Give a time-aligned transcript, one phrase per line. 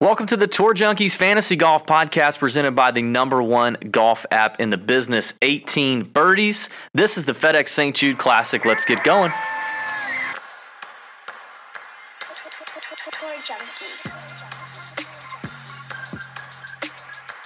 [0.00, 4.60] Welcome to the Tour Junkies Fantasy Golf Podcast presented by the number one golf app
[4.60, 6.68] in the business, 18 Birdies.
[6.94, 7.96] This is the FedEx St.
[7.96, 8.64] Jude Classic.
[8.64, 9.32] Let's get going.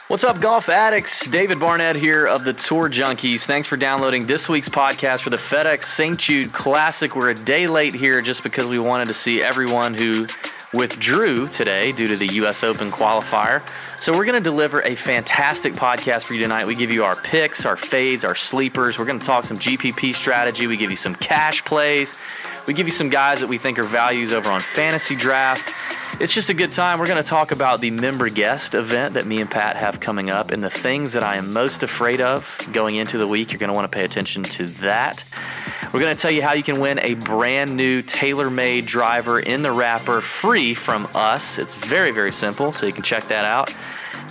[0.08, 1.27] What's up, golf addicts?
[1.27, 3.46] David Barnett here of the Tour Junkies.
[3.46, 6.18] Thanks for downloading this week's podcast for the FedEx St.
[6.18, 7.16] Jude Classic.
[7.16, 10.27] We're a day late here just because we wanted to see everyone who
[10.72, 12.64] withdrew today due to the U.S.
[12.64, 13.62] Open qualifier.
[14.00, 16.66] So we're going to deliver a fantastic podcast for you tonight.
[16.66, 18.98] We give you our picks, our fades, our sleepers.
[18.98, 20.66] We're going to talk some GPP strategy.
[20.66, 22.14] We give you some cash plays.
[22.66, 25.74] We give you some guys that we think are values over on Fantasy Draft.
[26.20, 26.98] It's just a good time.
[26.98, 30.30] We're going to talk about the member guest event that me and Pat have coming
[30.30, 33.50] up and the things that I am most afraid of going into the week.
[33.50, 35.24] You're going to want to pay attention to that.
[35.92, 39.60] We're going to tell you how you can win a brand new TaylorMade driver in
[39.60, 41.58] the wrapper free from us.
[41.58, 43.74] It's very, very simple, so you can check that out.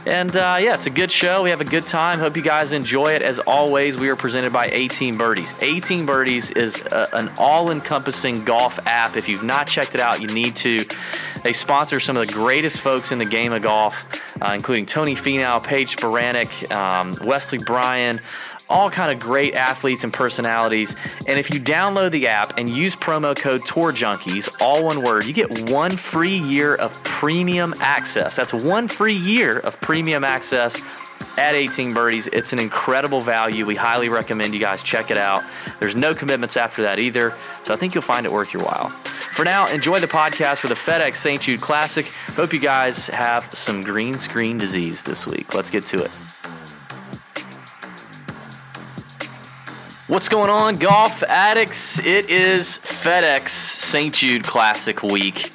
[0.08, 1.44] And uh, yeah, it's a good show.
[1.44, 2.18] We have a good time.
[2.18, 3.22] Hope you guys enjoy it.
[3.22, 5.53] As always, we are presented by 18 Birdies.
[5.62, 9.16] 18 Birdies is a, an all encompassing golf app.
[9.16, 10.84] If you've not checked it out, you need to.
[11.44, 15.16] They sponsor some of the greatest folks in the game of golf, uh, including Tony
[15.16, 18.19] Finau, Paige Spiranac, um, Wesley Bryan
[18.72, 20.96] all kind of great athletes and personalities.
[21.28, 25.26] And if you download the app and use promo code Tour Junkies, all one word,
[25.26, 28.36] you get one free year of premium access.
[28.36, 30.81] That's one free year of premium access
[31.38, 32.28] at 18 Birdies.
[32.28, 33.66] It's an incredible value.
[33.66, 35.44] We highly recommend you guys check it out.
[35.80, 37.34] There's no commitments after that either,
[37.64, 38.90] so I think you'll find it worth your while.
[38.90, 41.42] For now, enjoy the podcast for the FedEx St.
[41.42, 42.06] Jude Classic.
[42.36, 45.54] Hope you guys have some green screen disease this week.
[45.54, 46.31] Let's get to it.
[50.12, 51.98] What's going on, golf addicts?
[51.98, 54.14] It is FedEx St.
[54.14, 55.54] Jude Classic week,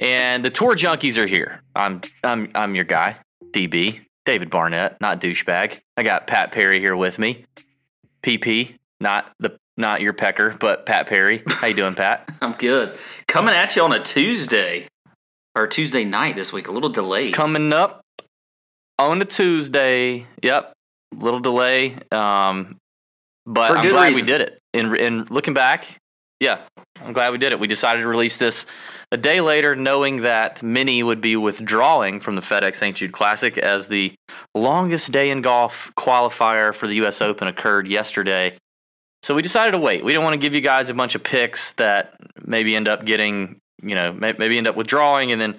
[0.00, 1.62] and the tour junkies are here.
[1.76, 3.18] I'm I'm I'm your guy,
[3.52, 5.78] DB David Barnett, not douchebag.
[5.96, 7.44] I got Pat Perry here with me.
[8.24, 11.44] PP, not the not your pecker, but Pat Perry.
[11.46, 12.28] How you doing, Pat?
[12.42, 12.98] I'm good.
[13.28, 14.88] Coming at you on a Tuesday
[15.54, 16.66] or Tuesday night this week.
[16.66, 17.34] A little delayed.
[17.34, 18.00] Coming up
[18.98, 20.26] on a Tuesday.
[20.42, 20.72] Yep,
[21.14, 21.94] little delay.
[22.10, 22.79] Um,
[23.52, 24.58] but I'm glad we did it.
[24.72, 25.98] And and looking back,
[26.38, 26.62] yeah,
[27.04, 27.60] I'm glad we did it.
[27.60, 28.66] We decided to release this
[29.12, 32.96] a day later, knowing that many would be withdrawing from the FedEx St.
[32.96, 34.14] Jude Classic as the
[34.54, 37.20] longest day in golf qualifier for the U.S.
[37.20, 38.56] Open occurred yesterday.
[39.22, 40.02] So we decided to wait.
[40.02, 43.04] We don't want to give you guys a bunch of picks that maybe end up
[43.04, 45.56] getting, you know, may- maybe end up withdrawing, and then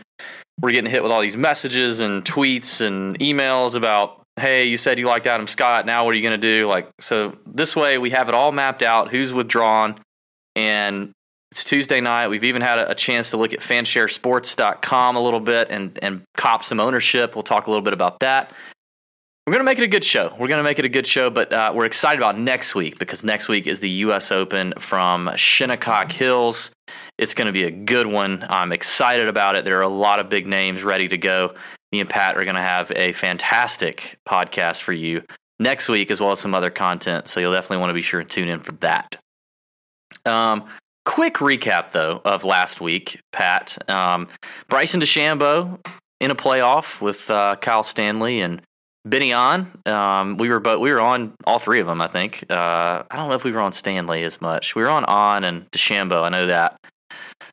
[0.60, 4.98] we're getting hit with all these messages and tweets and emails about hey you said
[4.98, 7.98] you liked adam scott now what are you going to do like so this way
[7.98, 9.96] we have it all mapped out who's withdrawn
[10.56, 11.12] and
[11.52, 15.40] it's tuesday night we've even had a, a chance to look at fansharesports.com a little
[15.40, 18.52] bit and and cop some ownership we'll talk a little bit about that
[19.48, 20.30] we're going to make it a good show.
[20.40, 23.00] We're going to make it a good show, but uh, we're excited about next week
[23.00, 24.32] because next week is the U.S.
[24.32, 26.70] Open from Shinnecock Hills.
[27.18, 28.46] It's going to be a good one.
[28.48, 29.66] I'm excited about it.
[29.66, 31.56] There are a lot of big names ready to go.
[31.92, 35.24] Me and Pat are going to have a fantastic podcast for you
[35.60, 37.28] next week, as well as some other content.
[37.28, 39.18] So you'll definitely want to be sure and tune in for that.
[40.26, 40.66] Um,
[41.06, 43.78] quick recap though of last week, Pat.
[43.90, 44.28] Um,
[44.68, 45.80] Bryson DeChambeau
[46.20, 48.62] in a playoff with uh, Kyle Stanley and
[49.06, 49.72] Ben An.
[49.86, 52.02] Um, we were both we were on all three of them.
[52.02, 52.46] I think.
[52.50, 54.76] Uh, I don't know if we were on Stanley as much.
[54.76, 56.24] We were on An and DeChambeau.
[56.24, 56.78] I know that.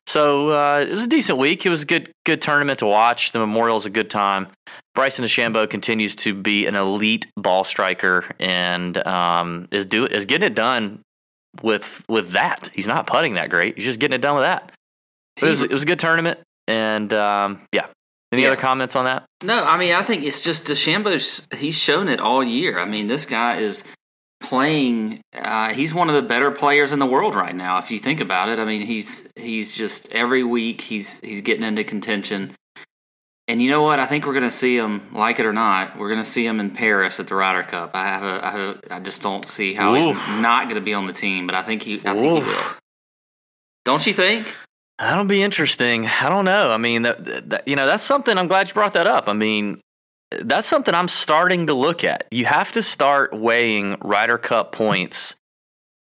[0.09, 1.67] So uh, it was a decent week.
[1.67, 3.31] It was a good good tournament to watch.
[3.31, 4.47] The Memorial is a good time.
[4.95, 10.47] Bryson DeChambeau continues to be an elite ball striker and um, is do is getting
[10.47, 11.01] it done
[11.61, 12.71] with with that.
[12.73, 13.75] He's not putting that great.
[13.75, 14.71] He's just getting it done with that.
[15.37, 17.85] It was it was a good tournament and um, yeah.
[18.31, 18.49] Any Yeah.
[18.49, 19.25] other comments on that?
[19.43, 21.47] No, I mean, I think it's just DeChambeau's.
[21.55, 22.79] He's shown it all year.
[22.79, 23.83] I mean, this guy is
[24.39, 25.21] playing.
[25.33, 27.77] Uh, he's one of the better players in the world right now.
[27.77, 31.63] If you think about it, I mean, he's he's just every week he's he's getting
[31.63, 32.55] into contention.
[33.47, 33.99] And you know what?
[33.99, 35.97] I think we're going to see him, like it or not.
[35.97, 37.95] We're going to see him in Paris at the Ryder Cup.
[37.95, 40.15] I have a, I, have a, I just don't see how Oof.
[40.15, 41.47] he's not going to be on the team.
[41.47, 42.45] But I think he, I think Oof.
[42.45, 42.75] he will.
[43.85, 44.53] Don't you think?
[44.99, 46.05] That'll be interesting.
[46.05, 46.69] I don't know.
[46.69, 48.37] I mean, that, that, you know, that's something.
[48.37, 49.27] I'm glad you brought that up.
[49.27, 49.81] I mean,
[50.31, 52.25] that's something I'm starting to look at.
[52.31, 55.35] You have to start weighing Ryder Cup points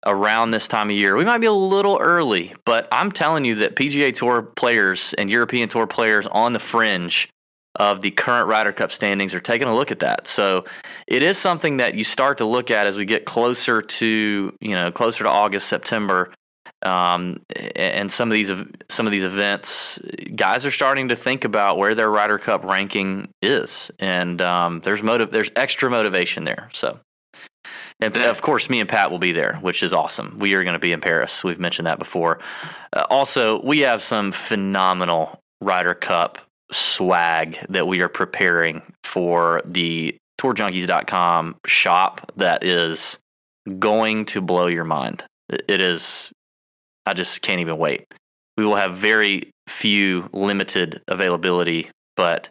[0.07, 1.17] around this time of year.
[1.17, 5.31] We might be a little early, but I'm telling you that PGA Tour players and
[5.31, 7.29] European Tour players on the fringe
[7.77, 10.27] of the current Ryder Cup standings are taking a look at that.
[10.27, 10.65] So
[11.07, 14.71] it is something that you start to look at as we get closer to, you
[14.75, 16.33] know, closer to August, September
[16.85, 17.41] um,
[17.77, 18.53] and some of these
[18.89, 19.99] some of these events,
[20.35, 25.03] guys are starting to think about where their Ryder Cup ranking is, and um, there's
[25.03, 26.69] motive, there's extra motivation there.
[26.73, 26.99] So,
[28.01, 30.37] and of course, me and Pat will be there, which is awesome.
[30.39, 31.43] We are going to be in Paris.
[31.43, 32.41] We've mentioned that before.
[32.93, 36.39] Uh, also, we have some phenomenal Ryder Cup
[36.71, 43.19] swag that we are preparing for the TourJunkies.com shop that is
[43.79, 45.25] going to blow your mind.
[45.49, 46.33] It is
[47.07, 48.07] I just can't even wait.
[48.57, 52.49] We will have very few limited availability, but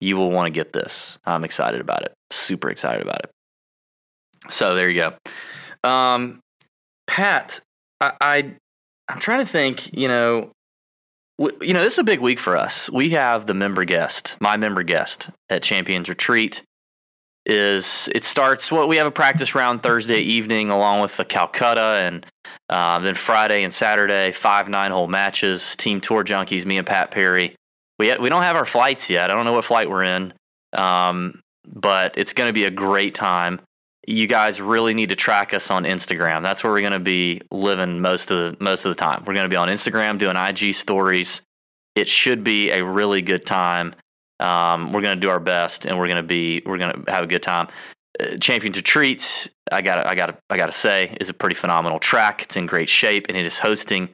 [0.00, 1.18] you will want to get this.
[1.24, 2.12] I'm excited about it.
[2.30, 3.30] Super excited about it.
[4.50, 5.02] So there you
[5.82, 5.88] go.
[5.88, 6.40] Um,
[7.06, 7.60] Pat,
[8.00, 8.54] I, I
[9.08, 9.96] I'm trying to think.
[9.96, 10.52] You know,
[11.38, 12.90] you know, this is a big week for us.
[12.90, 16.62] We have the member guest, my member guest at Champions Retreat.
[17.48, 18.70] Is it starts?
[18.70, 22.26] Well, we have a practice round Thursday evening, along with the Calcutta, and
[22.68, 25.74] uh, then Friday and Saturday, five nine hole matches.
[25.74, 27.56] Team Tour Junkies, me and Pat Perry.
[27.98, 29.30] We we don't have our flights yet.
[29.30, 30.34] I don't know what flight we're in,
[30.74, 33.62] um, but it's going to be a great time.
[34.06, 36.42] You guys really need to track us on Instagram.
[36.42, 39.20] That's where we're going to be living most of the most of the time.
[39.26, 41.40] We're going to be on Instagram doing IG stories.
[41.94, 43.94] It should be a really good time.
[44.40, 47.12] Um, we're going to do our best, and we're going to be we're going to
[47.12, 47.68] have a good time.
[48.20, 51.98] Uh, Champions Retreat, I got I got I got to say, is a pretty phenomenal
[51.98, 52.42] track.
[52.42, 54.10] It's in great shape, and it is hosting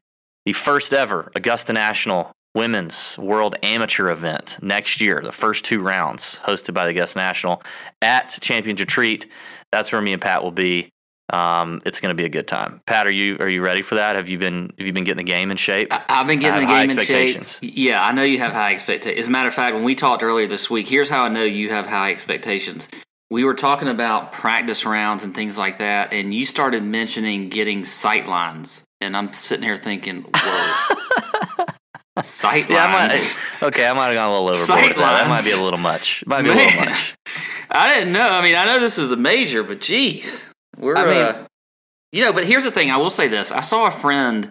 [0.47, 5.21] the first ever Augusta National Women's World Amateur event next year.
[5.23, 7.63] The first two rounds hosted by the Augusta National
[8.01, 9.27] at Champions Retreat.
[9.73, 10.91] That's where me and Pat will be.
[11.33, 12.83] Um, it's going to be a good time.
[12.87, 14.15] Pat, are you are you ready for that?
[14.17, 15.89] Have you been have you been getting the game in shape?
[15.93, 17.43] I- I've been getting the game in shape.
[17.63, 19.21] Yeah, I know you have high expectations.
[19.21, 21.43] As a matter of fact, when we talked earlier this week, here's how I know
[21.43, 22.89] you have high expectations.
[23.31, 27.85] We were talking about practice rounds and things like that, and you started mentioning getting
[27.85, 31.65] sight lines, and I'm sitting here thinking, "Whoa,
[32.23, 34.67] sight Yeah, I lines." might, okay, I might have gone a little overboard.
[34.67, 35.23] Sight with that.
[35.25, 36.23] that might be a little much.
[36.27, 37.15] Might be a little much.
[37.71, 38.29] I didn't know.
[38.29, 40.53] I mean, I know this is a major, but geez,
[40.85, 40.97] we're.
[40.97, 41.47] I mean- uh,
[42.13, 42.93] you know, but here's the thing.
[42.93, 43.51] I will say this.
[43.51, 44.51] I saw a friend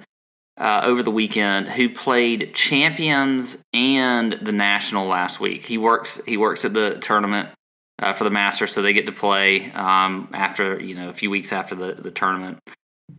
[0.58, 5.64] uh, over the weekend who played champions and the national last week.
[5.64, 6.20] He works.
[6.26, 7.48] He works at the tournament
[8.00, 11.30] uh, for the Masters, so they get to play um, after you know a few
[11.30, 12.60] weeks after the the tournament.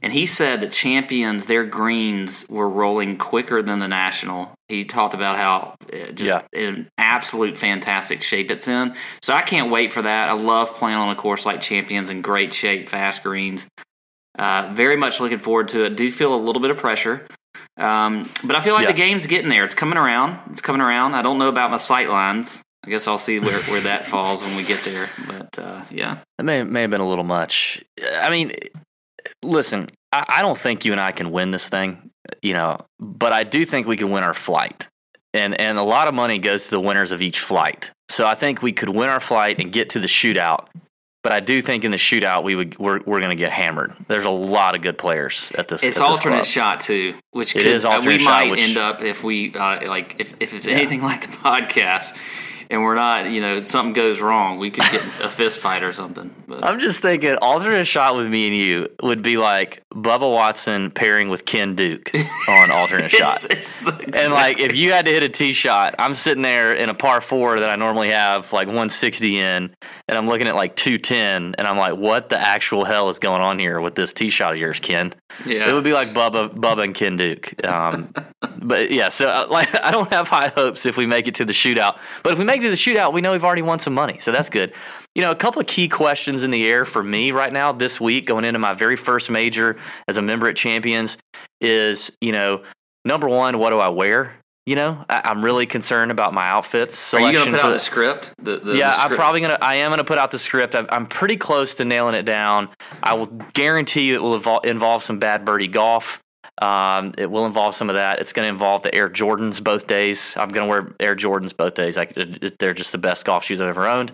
[0.02, 4.52] And he said that champions, their greens were rolling quicker than the national.
[4.68, 8.94] He talked about how uh, just in absolute fantastic shape it's in.
[9.22, 10.28] So I can't wait for that.
[10.28, 13.66] I love playing on a course like champions in great shape, fast greens.
[14.38, 15.96] Uh, very much looking forward to it.
[15.96, 17.26] Do feel a little bit of pressure.
[17.76, 18.92] Um, but I feel like Yeah.
[18.92, 19.64] the game's getting there.
[19.64, 20.38] It's coming around.
[20.50, 21.14] It's coming around.
[21.14, 22.60] I don't know about my sight lines.
[22.84, 25.08] I guess I'll see where, where that falls when we get there.
[25.26, 26.18] But uh, yeah.
[26.38, 27.82] That may may have been a little much.
[28.12, 28.52] I mean,
[29.42, 32.10] listen, I, I don't think you and I can win this thing,
[32.42, 34.88] you know, but I do think we can win our flight,
[35.32, 37.90] and and a lot of money goes to the winners of each flight.
[38.10, 40.68] So I think we could win our flight and get to the shootout.
[41.22, 43.96] But I do think in the shootout we would we're, we're going to get hammered.
[44.08, 45.82] There's a lot of good players at this.
[45.82, 46.46] It's at this alternate club.
[46.46, 49.54] shot too, which It could, is uh, we shot, might which- end up if we
[49.54, 52.14] uh, like if, if it's anything like the podcast,
[52.74, 55.92] and we're not, you know, something goes wrong, we could get a fist fight or
[55.92, 56.34] something.
[56.46, 60.90] But I'm just thinking, alternate shot with me and you would be like Bubba Watson
[60.90, 62.10] pairing with Ken Duke
[62.48, 63.46] on alternate shot.
[63.48, 66.74] it's, it's And like, if you had to hit a tee shot, I'm sitting there
[66.74, 69.74] in a par four that I normally have like 160 in,
[70.06, 73.40] and I'm looking at like 210, and I'm like, what the actual hell is going
[73.40, 75.14] on here with this tee shot of yours, Ken?
[75.46, 77.64] yeah, It would be like Bubba, Bubba and Ken Duke.
[77.64, 78.12] Um,
[78.58, 81.44] but yeah, so uh, like, I don't have high hopes if we make it to
[81.46, 81.98] the shootout.
[82.22, 84.18] But if we make it to the shootout, we know we've already won some money,
[84.18, 84.74] so that's good.
[85.14, 88.00] You know, a couple of key questions in the air for me right now this
[88.00, 91.16] week, going into my very first major as a member at Champions,
[91.60, 92.62] is you know,
[93.06, 94.34] number one, what do I wear?
[94.66, 97.66] You know, I, I'm really concerned about my outfits Are you going to put out
[97.68, 98.32] the- the script?
[98.38, 99.58] The, the, yeah, the I'm probably gonna.
[99.60, 100.74] I am gonna put out the script.
[100.74, 102.70] I'm, I'm pretty close to nailing it down.
[103.02, 106.22] I will guarantee you it will involve, involve some bad birdie golf.
[106.62, 108.20] Um, it will involve some of that.
[108.20, 110.36] It's going to involve the Air Jordans both days.
[110.36, 111.98] I'm going to wear Air Jordans both days.
[111.98, 112.06] I,
[112.58, 114.12] they're just the best golf shoes I've ever owned.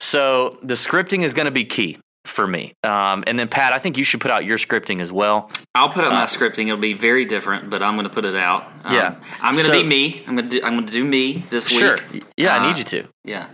[0.00, 2.74] So the scripting is going to be key for me.
[2.82, 5.50] Um, and then Pat, I think you should put out your scripting as well.
[5.74, 6.66] I'll put my Uh, scripting.
[6.66, 8.70] It'll be very different, but I'm going to put it out.
[8.84, 9.14] Um, Yeah.
[9.42, 10.24] I'm going to So- be me.
[10.26, 11.98] I'm going to do, I'm going to do me this Sure.
[12.12, 12.24] week.
[12.36, 13.04] Yeah, I Uh, need you to.
[13.24, 13.46] Yeah.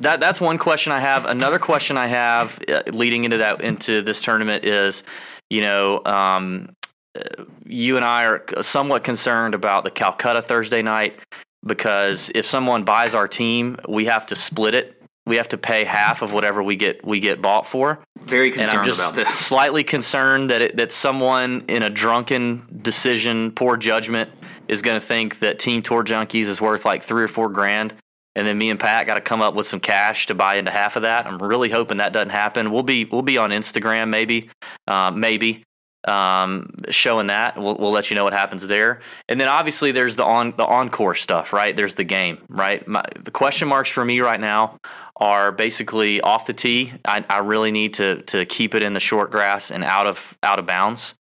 [0.00, 1.24] That that's one question I have.
[1.26, 5.02] Another question I have uh, leading into that into this tournament is,
[5.50, 6.70] you know, um,
[7.16, 11.18] uh, you and I are somewhat concerned about the Calcutta Thursday night
[11.66, 14.97] because if someone buys our team, we have to split it.
[15.28, 18.00] We have to pay half of whatever we get we get bought for.
[18.18, 19.28] Very concerned And I'm just about this.
[19.38, 24.30] slightly concerned that it, that someone in a drunken decision, poor judgment,
[24.66, 27.94] is going to think that Team Tour Junkies is worth like three or four grand,
[28.34, 30.70] and then me and Pat got to come up with some cash to buy into
[30.70, 31.26] half of that.
[31.26, 32.72] I'm really hoping that doesn't happen.
[32.72, 34.50] We'll be we'll be on Instagram maybe,
[34.86, 35.64] uh, maybe
[36.08, 37.56] um, showing that.
[37.56, 39.00] We'll, we'll let you know what happens there.
[39.28, 41.76] And then obviously there's the on the encore stuff, right?
[41.76, 42.86] There's the game, right?
[42.88, 44.78] My, the question marks for me right now
[45.16, 46.92] are basically off the tee.
[47.04, 50.36] I, I really need to to keep it in the short grass and out of
[50.42, 51.14] out of bounds.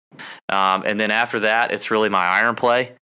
[0.49, 2.93] Um, and then after that, it's really my iron play.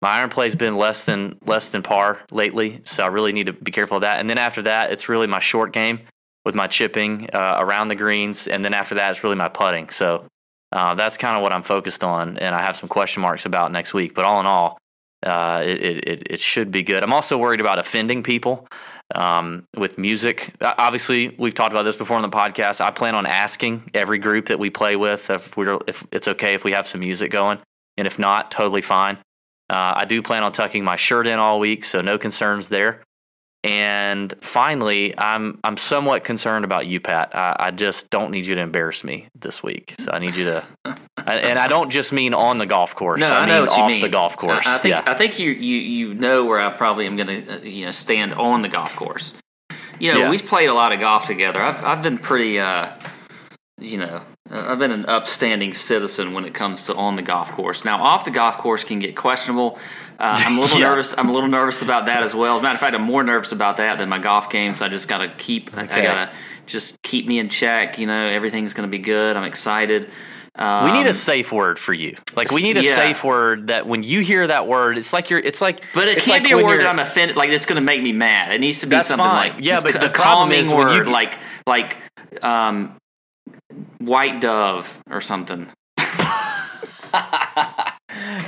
[0.00, 3.52] My iron play's been less than less than par lately, so I really need to
[3.52, 4.20] be careful of that.
[4.20, 6.00] And then after that, it's really my short game
[6.44, 9.90] with my chipping uh, around the greens, and then after that, it's really my putting.
[9.90, 10.24] So
[10.72, 13.72] uh, that's kind of what I'm focused on, and I have some question marks about
[13.72, 14.14] next week.
[14.14, 14.78] But all in all,
[15.24, 17.02] uh, it, it, it, should be good.
[17.02, 18.68] I'm also worried about offending people
[19.14, 20.52] um, with music.
[20.60, 22.80] Obviously, we've talked about this before on the podcast.
[22.80, 26.54] I plan on asking every group that we play with if we're if it's okay
[26.54, 27.58] if we have some music going,
[27.96, 29.16] and if not, totally fine.
[29.70, 33.02] Uh, I do plan on tucking my shirt in all week, so no concerns there.
[33.64, 37.34] And finally, I'm I'm somewhat concerned about you, Pat.
[37.34, 39.96] I, I just don't need you to embarrass me this week.
[39.98, 40.64] So I need you to,
[41.26, 43.20] and I don't just mean on the golf course.
[43.20, 44.00] No, I, I, know mean what you off mean.
[44.00, 44.64] the golf course.
[44.64, 45.02] I, I think yeah.
[45.06, 47.90] I think you, you you know where I probably am going to uh, you know
[47.90, 49.34] stand on the golf course.
[49.98, 50.30] You know, Yeah.
[50.30, 51.60] we've played a lot of golf together.
[51.60, 52.90] I've I've been pretty uh,
[53.76, 57.84] you know, I've been an upstanding citizen when it comes to on the golf course.
[57.84, 59.78] Now, off the golf course can get questionable.
[60.18, 60.86] Uh, I'm a little Yeah.
[60.88, 61.14] nervous.
[61.16, 62.54] I'm a little nervous about that as well.
[62.56, 64.80] As a matter of fact, I'm more nervous about that than my golf games.
[64.80, 65.76] I just got to keep.
[65.76, 66.30] I- I gotta
[66.66, 67.98] just keep me in check.
[67.98, 69.36] You know, everything's going to be good.
[69.36, 70.02] I'm excited.
[70.04, 72.16] we need Um, a safe word for you.
[72.34, 72.94] Like we need a yeah.
[72.94, 75.38] safe word that when you hear that word, it's like you're.
[75.40, 75.84] It's like.
[75.94, 77.36] But it it's can't like be a word that I'm offended.
[77.36, 78.52] Like it's going to make me mad.
[78.52, 79.52] It needs to be That's something fine.
[79.54, 81.96] like Yeah, but a the calming is when you- word, like like
[82.42, 82.97] um,
[83.98, 85.68] white dove or something.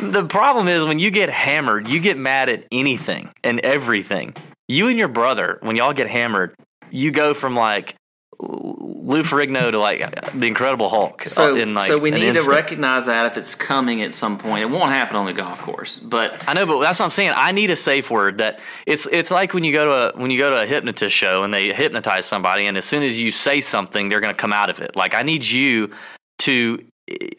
[0.01, 4.35] The problem is when you get hammered, you get mad at anything and everything.
[4.67, 6.55] You and your brother, when y'all get hammered,
[6.91, 7.95] you go from like
[8.43, 11.25] Lou Ferrigno to like the Incredible Hulk.
[11.25, 14.39] So uh, in like so we need to recognize that if it's coming at some
[14.39, 15.99] point, it won't happen on the golf course.
[15.99, 17.33] But I know, but that's what I'm saying.
[17.35, 20.31] I need a safe word that it's it's like when you go to a when
[20.31, 23.31] you go to a hypnotist show and they hypnotize somebody, and as soon as you
[23.31, 24.97] say something, they're going to come out of it.
[24.97, 25.91] Like I need you
[26.39, 26.85] to.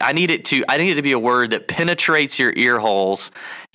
[0.00, 0.64] I need it to.
[0.68, 3.30] I need it to be a word that penetrates your ear holes,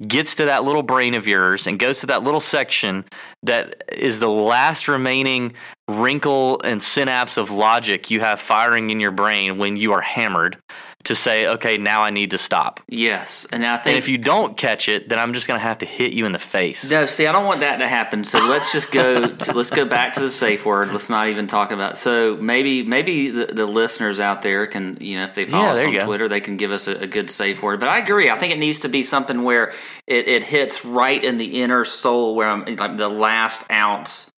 [0.06, 3.06] gets to that little brain of yours, and goes to that little section
[3.44, 5.54] that is the last remaining
[5.88, 10.58] wrinkle and synapse of logic you have firing in your brain when you are hammered.
[11.08, 12.80] To say, okay, now I need to stop.
[12.88, 15.64] yes, and I And think if you don't catch it, then I'm just going to
[15.66, 16.90] have to hit you in the face.
[16.92, 18.24] No, see, I don't want that to happen.
[18.26, 19.28] So let's just go.
[19.38, 20.92] To, let's go back to the safe word.
[20.92, 21.98] Let's not even talk about.
[21.98, 25.72] So maybe, maybe the, the listeners out there can, you know, if they follow Yeah,
[25.74, 26.06] us on go.
[26.06, 27.80] Twitter, they can give us a, a good safe word.
[27.80, 28.30] But I agree.
[28.30, 29.74] I think it needs to be something where
[30.08, 34.30] it, it hits right in the inner soul, where I'm like the last ounce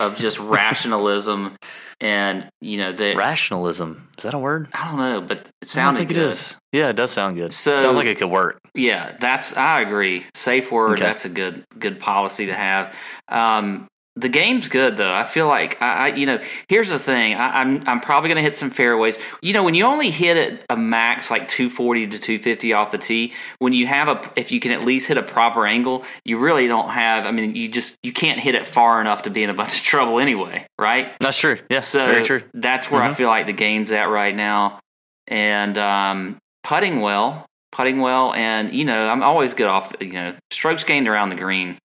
[0.00, 0.38] of just
[0.84, 1.56] rationalism,
[2.04, 4.08] and you know the Rationalism.
[4.18, 4.68] Is that a word?
[4.72, 6.18] I don't know, but it I think good.
[6.18, 6.56] it is.
[6.72, 7.54] Yeah, it does sound good.
[7.54, 8.58] So- Sounds like it could work.
[8.74, 10.26] Yeah, that's I agree.
[10.34, 10.92] Safe word.
[10.92, 11.02] Okay.
[11.02, 12.94] That's a good good policy to have.
[13.28, 15.12] Um, the game's good though.
[15.12, 17.34] I feel like I, I you know, here's the thing.
[17.34, 19.18] I, I'm I'm probably gonna hit some fairways.
[19.42, 22.98] You know, when you only hit it a max like 240 to 250 off the
[22.98, 26.38] tee, when you have a if you can at least hit a proper angle, you
[26.38, 27.26] really don't have.
[27.26, 29.78] I mean, you just you can't hit it far enough to be in a bunch
[29.78, 31.12] of trouble anyway, right?
[31.20, 31.58] That's true.
[31.68, 32.42] Yes, So very true.
[32.54, 33.16] that's where I Mhm.
[33.16, 34.78] feel like the game's at right now.
[35.26, 39.92] And um, putting well, putting well, and you know I'm always good off.
[40.00, 41.78] You know, strokes gained around the green.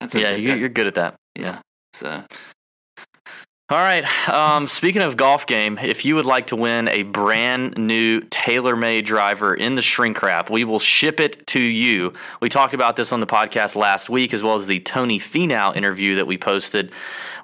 [0.00, 1.14] That's a Yeah, you're good at that.
[1.36, 1.60] Yeah.
[1.92, 2.24] So
[3.68, 4.04] All right.
[4.28, 9.04] Um, speaking of golf game, if you would like to win a brand new TaylorMade
[9.04, 12.12] driver in the shrink wrap, we will ship it to you.
[12.40, 15.74] We talked about this on the podcast last week, as well as the Tony Finau
[15.74, 16.92] interview that we posted.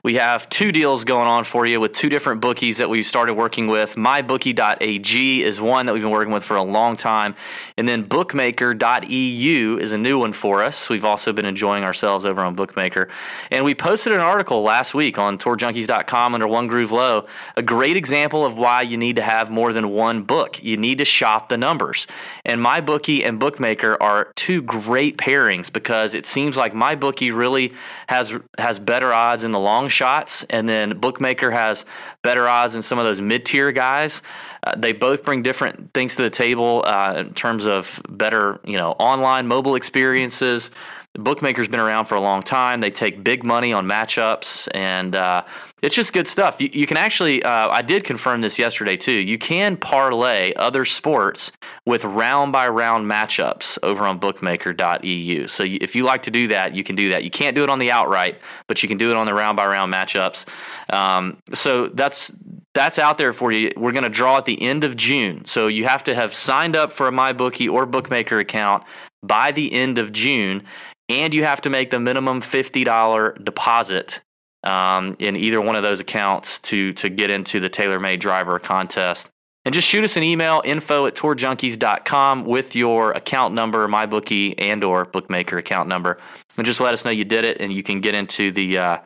[0.05, 3.35] We have two deals going on for you with two different bookies that we've started
[3.35, 3.95] working with.
[3.95, 7.37] MyBookie.ag is one that we've been working with for a long time,
[7.77, 10.89] and then Bookmaker.eu is a new one for us.
[10.89, 13.11] We've also been enjoying ourselves over on Bookmaker,
[13.53, 17.27] and we posted an article last week on TourJunkies.com under One Groove Low.
[17.57, 20.61] A great example of why you need to have more than one book.
[20.65, 22.09] You need to shop the numbers,
[22.45, 27.73] and MyBookie and Bookmaker are two great pairings because it seems like MyBookie really
[28.09, 31.85] has has better odds in the long shots, and then Bookmaker has
[32.23, 34.23] better odds than some of those mid tier guys.
[34.65, 38.79] Uh, they both bring different things to the table uh, in terms of better, you
[38.79, 40.71] know, online mobile experiences.
[41.15, 42.81] Bookmaker's been around for a long time.
[42.81, 45.45] They take big money on matchups, and uh,
[45.83, 46.59] it's just good stuff.
[46.59, 49.13] You, you can actually, uh, I did confirm this yesterday too.
[49.13, 51.53] You can parlay other sports
[51.85, 55.49] with round by round matchups over on bookmaker.eu.
[55.49, 57.25] So if you like to do that, you can do that.
[57.25, 59.59] You can't do it on the outright, but you can do it on the round
[59.59, 60.47] by round matchups.
[60.91, 62.33] Um, so that's
[62.75, 63.71] that's out there for you.
[63.77, 65.45] We're going to draw at the end of June.
[65.45, 68.85] So you have to have signed up for a MyBookie or Bookmaker account
[69.23, 70.65] by the end of June
[71.09, 74.21] and you have to make the minimum $50 deposit
[74.65, 79.29] um, in either one of those accounts to to get into the TaylorMade driver contest.
[79.65, 84.83] And just shoot us an email, info at tourjunkies.com with your account number, MyBookie and
[84.83, 86.19] or Bookmaker account number.
[86.57, 88.99] And just let us know you did it and you can get into the uh,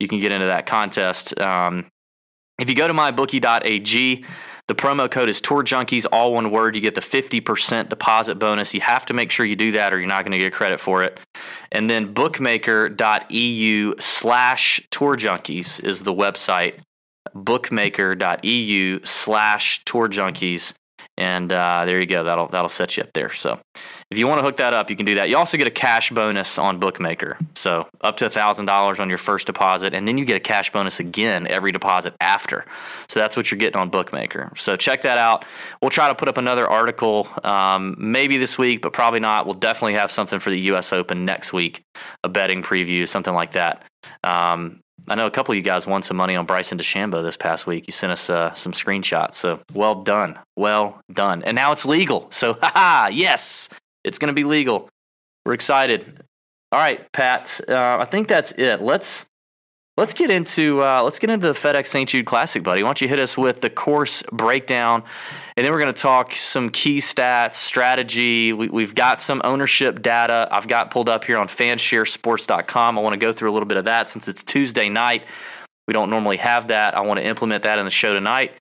[0.00, 1.38] you can get into that contest.
[1.40, 1.86] Um,
[2.58, 4.24] if you go to mybookie.ag,
[4.70, 6.76] the promo code is Tour Junkies, all one word.
[6.76, 8.72] You get the 50% deposit bonus.
[8.72, 10.78] You have to make sure you do that or you're not going to get credit
[10.78, 11.18] for it.
[11.72, 16.76] And then bookmaker.eu slash Tour Junkies is the website.
[17.34, 20.72] Bookmaker.eu slash Tour Junkies.
[21.20, 22.24] And uh, there you go.
[22.24, 23.30] That'll that'll set you up there.
[23.30, 23.60] So
[24.10, 25.28] if you want to hook that up, you can do that.
[25.28, 27.36] You also get a cash bonus on Bookmaker.
[27.54, 30.72] So up to thousand dollars on your first deposit, and then you get a cash
[30.72, 32.64] bonus again every deposit after.
[33.06, 34.50] So that's what you're getting on Bookmaker.
[34.56, 35.44] So check that out.
[35.82, 39.44] We'll try to put up another article um, maybe this week, but probably not.
[39.44, 40.90] We'll definitely have something for the U.S.
[40.90, 41.82] Open next week,
[42.24, 43.84] a betting preview, something like that.
[44.24, 47.36] Um, I know a couple of you guys won some money on Bryson DeChambeau this
[47.36, 47.86] past week.
[47.86, 51.42] You sent us uh, some screenshots, so well done, well done.
[51.42, 53.68] And now it's legal, so haha, yes,
[54.04, 54.88] it's going to be legal.
[55.44, 56.22] We're excited.
[56.72, 58.80] All right, Pat, uh, I think that's it.
[58.80, 59.26] Let's
[59.96, 62.08] let's get into uh, let's get into the FedEx St.
[62.08, 62.82] Jude Classic, buddy.
[62.82, 65.02] Why don't you hit us with the course breakdown,
[65.56, 68.52] and then we're going to talk some key stats, strategy.
[68.52, 70.48] We, have got some ownership data.
[70.50, 72.98] I've got pulled up here on FanshareSports.com.
[72.98, 75.24] I want to go through a little bit of that since it's Tuesday night.
[75.86, 76.96] We don't normally have that.
[76.96, 78.52] I want to implement that in the show tonight.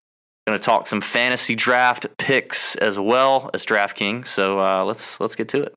[0.47, 4.25] Going to talk some fantasy draft picks as well as DraftKings.
[4.27, 5.75] So uh, let's let's get to it.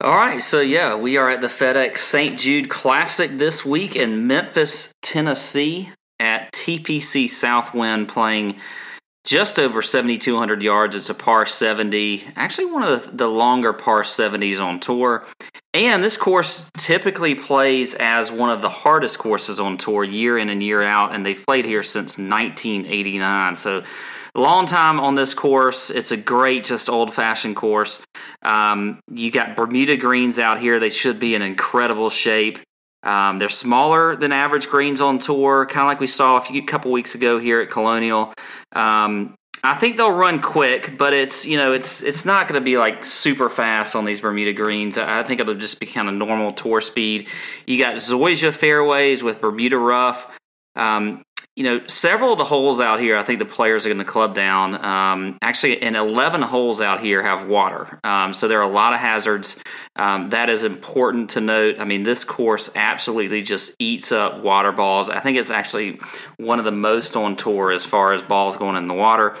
[0.00, 2.38] All right, so yeah, we are at the FedEx St.
[2.38, 8.56] Jude Classic this week in Memphis, Tennessee, at TPC Southwind, playing
[9.24, 10.96] just over 7,200 yards.
[10.96, 15.24] It's a par 70, actually one of the, the longer par 70s on tour.
[15.72, 20.48] And this course typically plays as one of the hardest courses on tour year in
[20.48, 23.54] and year out, and they've played here since 1989.
[23.54, 23.84] So
[24.40, 25.90] long time on this course.
[25.90, 28.02] It's a great, just old fashioned course.
[28.42, 30.80] Um, you got Bermuda greens out here.
[30.80, 32.58] They should be in incredible shape.
[33.04, 36.64] Um, they're smaller than average greens on tour, kind of like we saw a few
[36.64, 38.32] couple weeks ago here at Colonial.
[38.72, 42.64] Um, I think they'll run quick, but it's you know it's it's not going to
[42.64, 44.98] be like super fast on these Bermuda greens.
[44.98, 47.28] I think it'll just be kind of normal tour speed.
[47.66, 50.26] You got Zoysia fairways with Bermuda rough.
[50.76, 51.22] Um,
[51.56, 54.04] you know, several of the holes out here, I think the players are going to
[54.04, 54.74] club down.
[54.84, 58.00] Um, actually, in 11 holes out here have water.
[58.02, 59.56] Um, so there are a lot of hazards.
[59.94, 61.76] Um, that is important to note.
[61.78, 65.08] I mean, this course absolutely just eats up water balls.
[65.08, 66.00] I think it's actually
[66.38, 69.36] one of the most on tour as far as balls going in the water.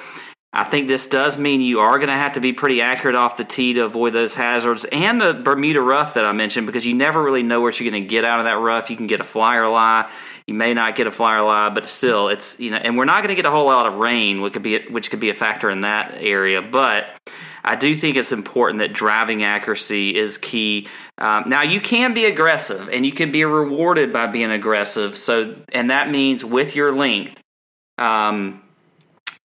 [0.56, 3.36] I think this does mean you are going to have to be pretty accurate off
[3.36, 6.94] the tee to avoid those hazards and the Bermuda rough that I mentioned because you
[6.94, 8.88] never really know what you're going to get out of that rough.
[8.88, 10.08] You can get a flyer lie,
[10.46, 13.18] you may not get a flyer lie, but still, it's you know, and we're not
[13.22, 15.34] going to get a whole lot of rain, which could be which could be a
[15.34, 17.06] factor in that area, but.
[17.66, 20.86] I do think it's important that driving accuracy is key.
[21.16, 25.16] Um, now you can be aggressive, and you can be rewarded by being aggressive.
[25.16, 27.40] So, and that means with your length.
[27.96, 28.60] Um,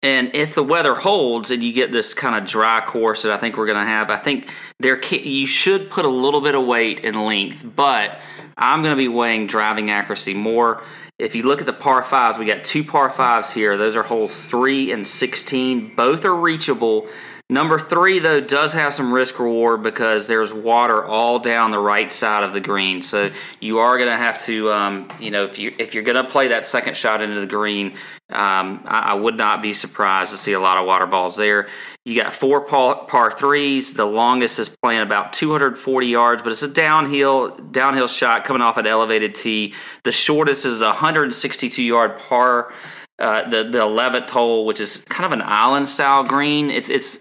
[0.03, 3.37] and if the weather holds and you get this kind of dry course that I
[3.37, 6.55] think we're going to have, I think there can, you should put a little bit
[6.55, 8.19] of weight in length, but
[8.61, 10.83] I'm going to be weighing driving accuracy more.
[11.19, 13.77] If you look at the par fives, we got two par fives here.
[13.77, 15.95] Those are holes three and 16.
[15.97, 17.09] Both are reachable.
[17.51, 22.13] Number three, though, does have some risk reward because there's water all down the right
[22.13, 23.03] side of the green.
[23.03, 26.25] So you are going to have to, um, you know, if you if you're going
[26.25, 27.95] to play that second shot into the green,
[28.29, 31.67] um, I, I, would not be surprised to see a lot of water balls there.
[32.05, 33.95] You got four par, par threes.
[33.95, 38.77] The longest is playing about 240 yards, but it's a downhill downhill shot coming off
[38.77, 39.75] an elevated tee.
[40.05, 42.73] The shortest is a 162 yard par.
[43.19, 46.71] Uh, the the eleventh hole, which is kind of an island style green.
[46.71, 47.21] It's it's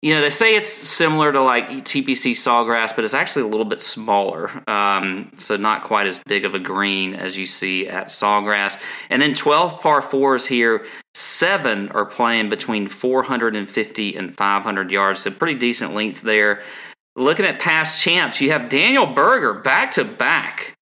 [0.00, 3.66] you know, they say it's similar to like TPC Sawgrass, but it's actually a little
[3.66, 4.62] bit smaller.
[4.68, 8.80] Um, so not quite as big of a green as you see at Sawgrass.
[9.10, 15.20] And then 12 par fours here, seven are playing between 450 and 500 yards.
[15.20, 16.62] So pretty decent length there.
[17.16, 20.74] Looking at past champs, you have Daniel Berger back to back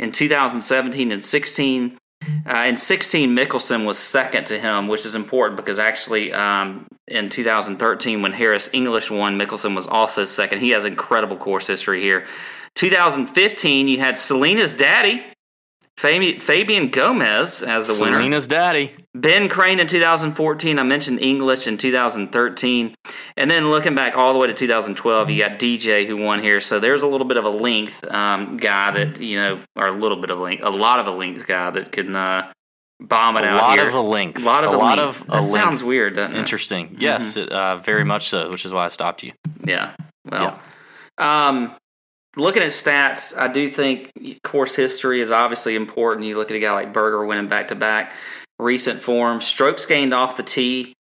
[0.00, 1.98] in 2017 and 16.
[2.46, 7.28] Uh, in 16, Mickelson was second to him, which is important because actually um, in
[7.28, 10.60] 2013, when Harris English won, Mickelson was also second.
[10.60, 12.26] He has incredible course history here.
[12.74, 15.24] 2015, you had Selena's daddy,
[15.98, 18.16] Fabian Gomez, as the Selena's winner.
[18.18, 18.94] Selena's daddy.
[19.14, 20.78] Ben Crane in 2014.
[20.78, 22.94] I mentioned English in 2013.
[23.38, 26.60] And then looking back all the way to 2012, you got DJ who won here.
[26.60, 29.92] So there's a little bit of a length um, guy that, you know, or a
[29.92, 32.52] little bit of a length, a lot of a length guy that can uh,
[33.00, 33.88] bomb it a out lot here.
[33.88, 34.42] of a length.
[34.42, 35.22] A lot of a, a lot length.
[35.22, 36.38] of that a sounds weird, doesn't it?
[36.38, 36.96] Interesting.
[36.98, 39.32] Yes, it, uh, very much so, which is why I stopped you.
[39.64, 39.94] Yeah.
[40.30, 40.60] Well,
[41.16, 41.74] um,
[42.36, 46.26] looking at stats, I do think course history is obviously important.
[46.26, 48.12] You look at a guy like Berger winning back to back,
[48.58, 50.94] recent form, strokes gained off the tee,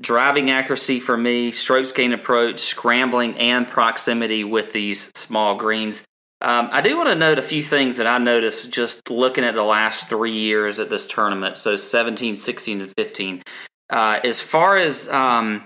[0.00, 6.04] driving accuracy for me, strokes gained approach, scrambling, and proximity with these small greens.
[6.40, 9.54] Um, I do want to note a few things that I noticed just looking at
[9.54, 11.56] the last three years at this tournament.
[11.56, 13.42] So 17, 16, and 15.
[13.90, 15.64] Uh, as far as um,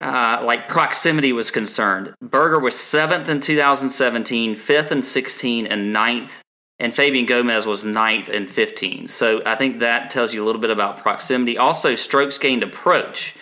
[0.00, 6.42] uh, like proximity was concerned, Berger was seventh in 2017, fifth in 16, and ninth.
[6.80, 9.08] And Fabian Gomez was ninth and 15.
[9.08, 11.56] So I think that tells you a little bit about proximity.
[11.56, 13.34] Also, strokes gained approach.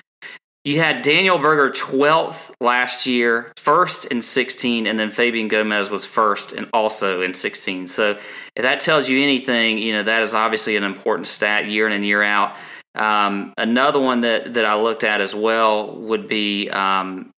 [0.65, 6.07] You had Daniel Berger 12th last year, first in 16, and then Fabian Gomez was
[6.07, 7.89] first and also in 16.
[7.89, 8.13] So
[8.55, 11.93] if that tells you anything, you know, that is obviously an important stat year in
[11.93, 12.57] and year out.
[12.95, 17.31] Um, another one that, that I looked at as well would be, um,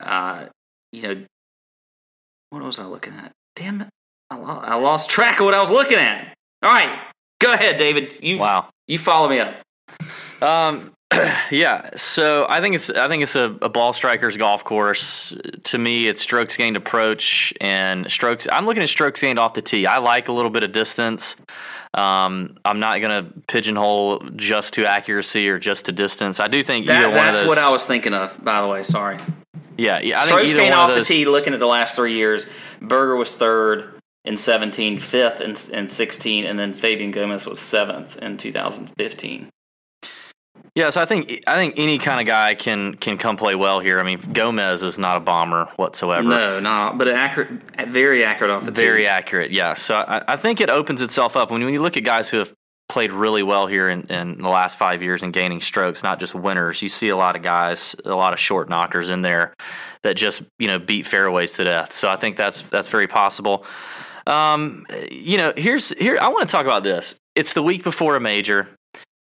[0.00, 0.46] uh,
[0.92, 1.24] you know,
[2.50, 3.32] what was I looking at?
[3.56, 3.88] Damn it.
[4.30, 6.34] I, lo- I lost track of what I was looking at.
[6.62, 6.98] All right.
[7.40, 8.16] Go ahead, David.
[8.20, 8.68] You, Wow.
[8.86, 9.54] you follow me up.
[10.42, 10.92] Um,
[11.50, 11.90] yeah.
[11.96, 15.34] So I think it's I think it's a, a ball striker's golf course.
[15.64, 18.46] To me, it's strokes gained approach and strokes.
[18.50, 19.86] I'm looking at strokes gained off the tee.
[19.86, 21.36] I like a little bit of distance.
[21.94, 26.38] Um, I'm not going to pigeonhole just to accuracy or just to distance.
[26.38, 27.48] I do think That, either one of that's those.
[27.48, 28.82] what I was thinking of, by the way.
[28.82, 29.18] Sorry.
[29.78, 30.18] Yeah, yeah.
[30.18, 31.08] I think Strokes either gained off of those.
[31.08, 32.46] the tee, looking at the last three years,
[32.82, 38.18] Berger was third in 17, fifth in, in 16, and then Fabian Gomez was seventh
[38.18, 39.48] in 2015.
[40.78, 43.80] Yeah, so I think I think any kind of guy can can come play well
[43.80, 43.98] here.
[43.98, 46.28] I mean, Gomez is not a bomber whatsoever.
[46.28, 47.50] No, no, but accurate,
[47.88, 48.70] very accurate off the.
[48.70, 49.74] Very accurate, yeah.
[49.74, 52.38] So I, I think it opens itself up when, when you look at guys who
[52.38, 52.54] have
[52.88, 56.32] played really well here in, in the last five years and gaining strokes, not just
[56.32, 56.80] winners.
[56.80, 59.54] You see a lot of guys, a lot of short knockers in there
[60.02, 61.92] that just you know beat fairways to death.
[61.92, 63.64] So I think that's that's very possible.
[64.28, 67.18] Um, you know, here's here I want to talk about this.
[67.34, 68.68] It's the week before a major.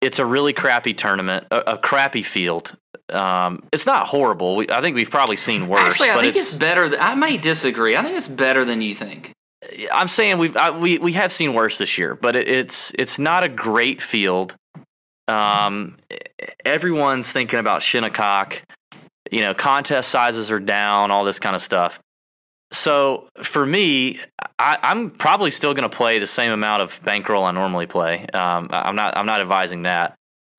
[0.02, 2.76] It's a really crappy tournament, a, a crappy field.
[3.10, 4.56] Um, it's not horrible.
[4.56, 5.82] We, I think we've probably seen worse.
[5.82, 6.90] Actually, I but think it's, better.
[6.90, 7.96] Th- I may disagree.
[7.96, 9.34] I think it's better than you think.
[9.94, 13.20] I'm saying we've I, we we have seen worse this year, but it, it's it's
[13.20, 14.56] not a great field.
[15.28, 15.98] Um,
[16.66, 18.64] everyone's thinking about Shinnecock.
[19.32, 22.00] You know, contest sizes are down, all this kind of stuff.
[22.72, 24.20] So for me,
[24.58, 28.26] I, I'm probably still going to play the same amount of bankroll I normally play.
[28.34, 30.16] Um, I'm not I'm not advising that.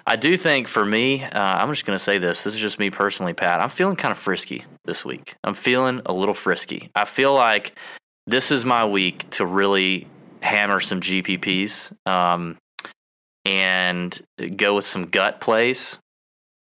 [0.06, 2.42] I do think for me, uh, I'm just going to say this.
[2.42, 3.60] This is just me personally, Pat.
[3.60, 5.36] I'm feeling kind of frisky this week.
[5.44, 6.90] I'm feeling a little frisky.
[6.94, 7.78] I feel like
[8.26, 10.08] this is my week to really
[10.40, 12.58] hammer some GPPs um,
[13.44, 14.20] and
[14.56, 15.98] go with some gut plays,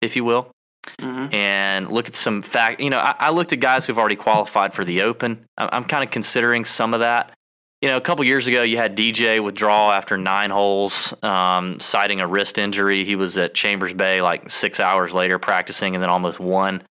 [0.02, 0.51] if you will,
[1.01, 1.33] Mhm.
[1.33, 2.81] and look at some fact.
[2.81, 5.47] You know, I, I looked at guys who've already qualified for the Open.
[5.57, 7.33] I'm, I'm kind of considering some of that.
[7.81, 12.21] You know, a couple years ago, you had DJ withdraw after nine holes, um, citing
[12.21, 13.05] a wrist injury.
[13.05, 16.83] He was at Chambers Bay like six hours later practicing and then almost won.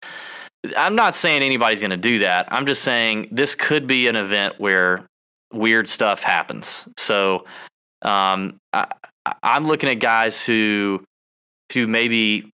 [0.76, 2.48] I'm not saying anybody's going to do that.
[2.50, 5.06] I'm just saying this could be an event where
[5.52, 6.88] weird stuff happens.
[6.96, 7.44] So
[8.02, 8.86] um, I,
[9.42, 11.02] I'm looking at guys who
[11.72, 12.50] who maybe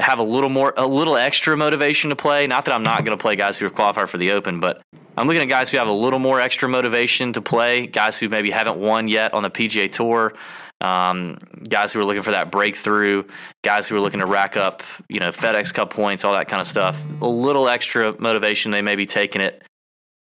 [0.00, 2.46] have a little more, a little extra motivation to play.
[2.46, 4.82] Not that I'm not going to play guys who are qualified for the Open, but
[5.16, 7.86] I'm looking at guys who have a little more extra motivation to play.
[7.86, 10.34] Guys who maybe haven't won yet on the PGA Tour.
[10.82, 13.24] Um, guys who are looking for that breakthrough.
[13.64, 16.60] Guys who are looking to rack up, you know, FedEx Cup points, all that kind
[16.60, 17.02] of stuff.
[17.22, 18.72] A little extra motivation.
[18.72, 19.62] They may be taking it,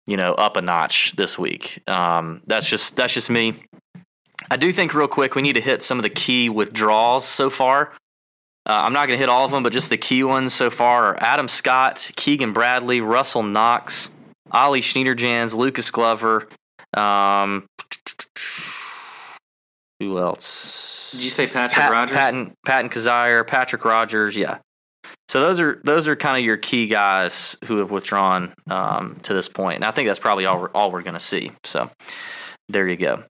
[0.06, 1.82] you know, up a notch this week.
[1.88, 3.64] Um, that's just that's just me.
[4.50, 7.48] I do think real quick we need to hit some of the key withdrawals so
[7.48, 7.92] far.
[8.64, 10.70] Uh, I'm not going to hit all of them, but just the key ones so
[10.70, 14.10] far are Adam Scott, Keegan Bradley, Russell Knox,
[14.52, 16.48] Ollie Schniederjans, Lucas Glover.
[16.94, 17.66] Um,
[19.98, 21.10] who else?
[21.12, 22.16] Did you say Patrick Pat, Rodgers?
[22.16, 24.36] Patton, Patton Kizzire, Patrick Rodgers.
[24.36, 24.58] Yeah.
[25.28, 29.34] So those are those are kind of your key guys who have withdrawn um, to
[29.34, 31.52] this point, and I think that's probably all we're, all we're going to see.
[31.64, 31.90] So
[32.68, 33.24] there you go.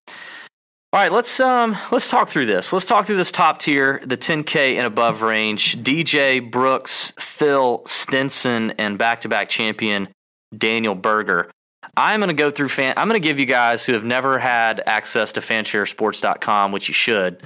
[0.94, 2.70] All right, let's um let's talk through this.
[2.70, 5.83] Let's talk through this top tier, the 10K and above range.
[5.83, 10.09] DJ Brooks, Phil Stenson, and back-to-back champion
[10.55, 11.50] Daniel Berger.
[11.96, 12.92] I'm going to go through fan.
[12.98, 16.94] I'm going to give you guys who have never had access to FanshareSports.com, which you
[16.94, 17.42] should,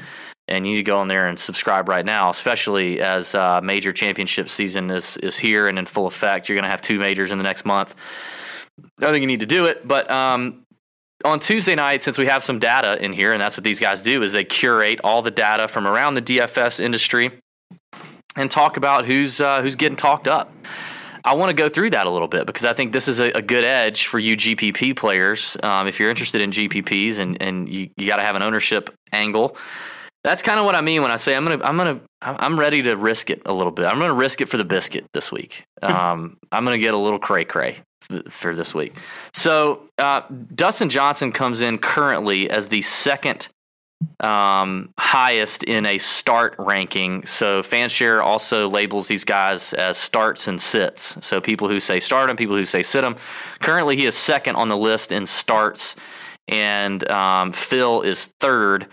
[0.48, 3.92] and you need to go in there and subscribe right now, especially as uh, major
[3.92, 6.48] championship season is is here and in full effect.
[6.48, 7.94] You're going to have two majors in the next month.
[8.98, 10.65] I think you need to do it, but um,
[11.26, 14.02] on Tuesday night, since we have some data in here, and that's what these guys
[14.02, 17.40] do, is they curate all the data from around the DFS industry
[18.36, 20.52] and talk about who's uh, who's getting talked up.
[21.24, 23.30] I want to go through that a little bit because I think this is a,
[23.32, 25.56] a good edge for you GPP players.
[25.62, 28.94] Um, if you're interested in GPPs and and you, you got to have an ownership
[29.12, 29.56] angle,
[30.26, 32.82] that's kind of what I mean when I say I'm gonna I'm gonna I'm ready
[32.82, 33.84] to risk it a little bit.
[33.86, 35.64] I'm gonna risk it for the biscuit this week.
[35.82, 37.78] Um, I'm gonna get a little cray cray
[38.28, 38.96] for this week.
[39.32, 43.48] So uh, Dustin Johnson comes in currently as the second
[44.18, 47.24] um, highest in a start ranking.
[47.24, 51.24] So Fanshare also labels these guys as starts and sits.
[51.24, 53.14] So people who say start them, people who say sit them.
[53.60, 55.94] Currently, he is second on the list in starts,
[56.48, 58.88] and um, Phil is third.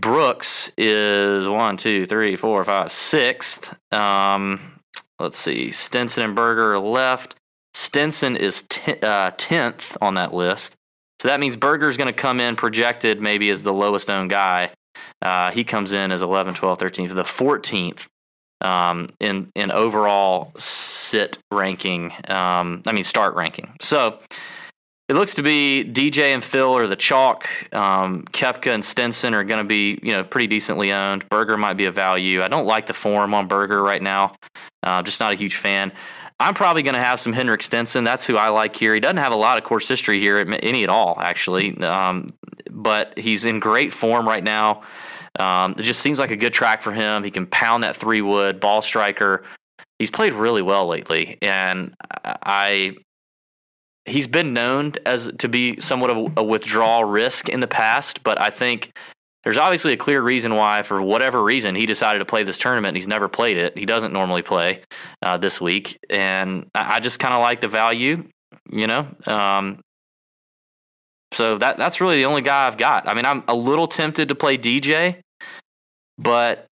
[0.00, 3.74] Brooks is one, two, three, four, five, sixth.
[3.92, 4.80] Um,
[5.18, 5.70] let's see.
[5.70, 7.36] Stenson and Berger left.
[7.74, 10.74] Stenson is uh, 10th on that list.
[11.20, 14.70] So that means Berger's going to come in projected maybe as the lowest owned guy.
[15.22, 18.06] Uh, he comes in as 11, 12, 13th, the 14th
[18.60, 22.12] um, in in overall sit ranking.
[22.28, 23.74] Um, I mean start ranking.
[23.80, 24.18] So
[25.08, 27.48] it looks to be DJ and Phil are the chalk.
[27.72, 31.28] Um, Koepka and Stenson are going to be you know pretty decently owned.
[31.28, 32.42] Berger might be a value.
[32.42, 34.34] I don't like the form on Berger right now.
[34.82, 35.92] Uh, just not a huge fan.
[36.38, 38.04] I'm probably going to have some Henrik Stenson.
[38.04, 38.92] That's who I like here.
[38.92, 41.78] He doesn't have a lot of course history here, any at all, actually.
[41.78, 42.26] Um,
[42.70, 44.82] but he's in great form right now.
[45.38, 47.24] Um, it just seems like a good track for him.
[47.24, 49.44] He can pound that three wood, ball striker.
[49.98, 52.96] He's played really well lately, and I.
[54.06, 58.40] He's been known as to be somewhat of a withdrawal risk in the past, but
[58.40, 58.96] I think
[59.46, 62.96] there's obviously a clear reason why, for whatever reason, he decided to play this tournament.
[62.96, 63.78] He's never played it.
[63.78, 64.82] He doesn't normally play
[65.22, 68.28] uh, this week, and I just kind of like the value,
[68.70, 69.06] you know.
[69.26, 69.80] Um,
[71.32, 73.08] so that that's really the only guy I've got.
[73.08, 75.20] I mean, I'm a little tempted to play DJ,
[76.18, 76.66] but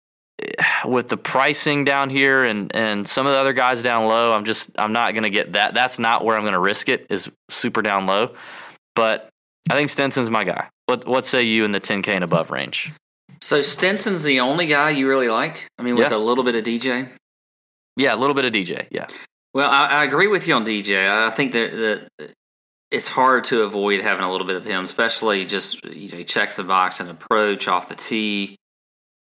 [0.85, 4.45] with the pricing down here and and some of the other guys down low, I'm
[4.45, 5.73] just I'm not going to get that.
[5.73, 7.05] That's not where I'm going to risk it.
[7.09, 8.35] Is super down low,
[8.95, 9.29] but
[9.69, 10.69] I think Stenson's my guy.
[10.87, 12.91] What what say you in the 10k and above range?
[13.41, 15.67] So Stenson's the only guy you really like.
[15.77, 16.17] I mean, with Yeah.
[16.17, 17.09] a little bit of DJ.
[17.97, 18.87] Yeah, a little bit of DJ.
[18.89, 19.07] Yeah,
[19.53, 21.07] Well, I, I agree with you on DJ.
[21.07, 22.33] I think that, that
[22.89, 26.23] it's hard to avoid having a little bit of him, especially just you know he
[26.23, 28.55] checks the box and approach off the tee.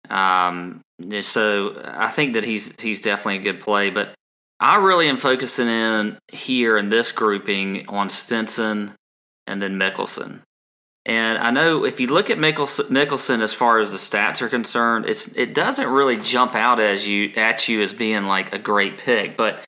[0.10, 0.82] Um,
[1.21, 4.13] so I think that he's he's definitely a good play, but
[4.59, 8.93] I really am focusing in here in this grouping on Stenson
[9.47, 10.41] and then Mickelson.
[11.05, 14.49] And I know if you look at Mickelson, Mickelson as far as the stats are
[14.49, 18.59] concerned, it's it doesn't really jump out as you at you as being like a
[18.59, 19.67] great pick, but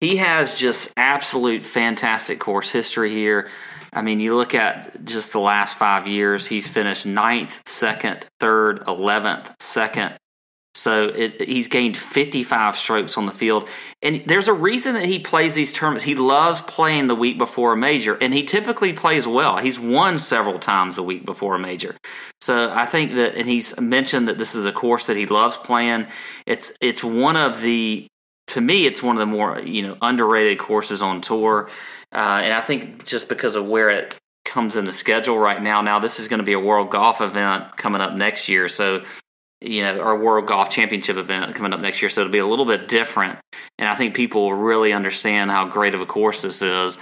[0.00, 3.48] he has just absolute fantastic course history here.
[3.92, 8.82] I mean, you look at just the last five years, he's finished ninth, second, third,
[8.86, 10.16] eleventh, second.
[10.76, 13.66] So it, he's gained 55 strokes on the field.
[14.02, 16.04] And there's a reason that he plays these tournaments.
[16.04, 19.56] He loves playing the week before a major, and he typically plays well.
[19.56, 21.96] He's won several times a week before a major.
[22.42, 25.56] So I think that, and he's mentioned that this is a course that he loves
[25.56, 26.08] playing.
[26.44, 28.06] It's it's one of the,
[28.48, 31.70] to me, it's one of the more you know underrated courses on tour.
[32.12, 35.80] Uh, and I think just because of where it comes in the schedule right now.
[35.80, 39.02] Now this is going to be a World Golf event coming up next year, so
[39.60, 42.46] you know, our World Golf Championship event coming up next year, so it'll be a
[42.46, 43.38] little bit different.
[43.78, 46.98] And I think people will really understand how great of a course this is.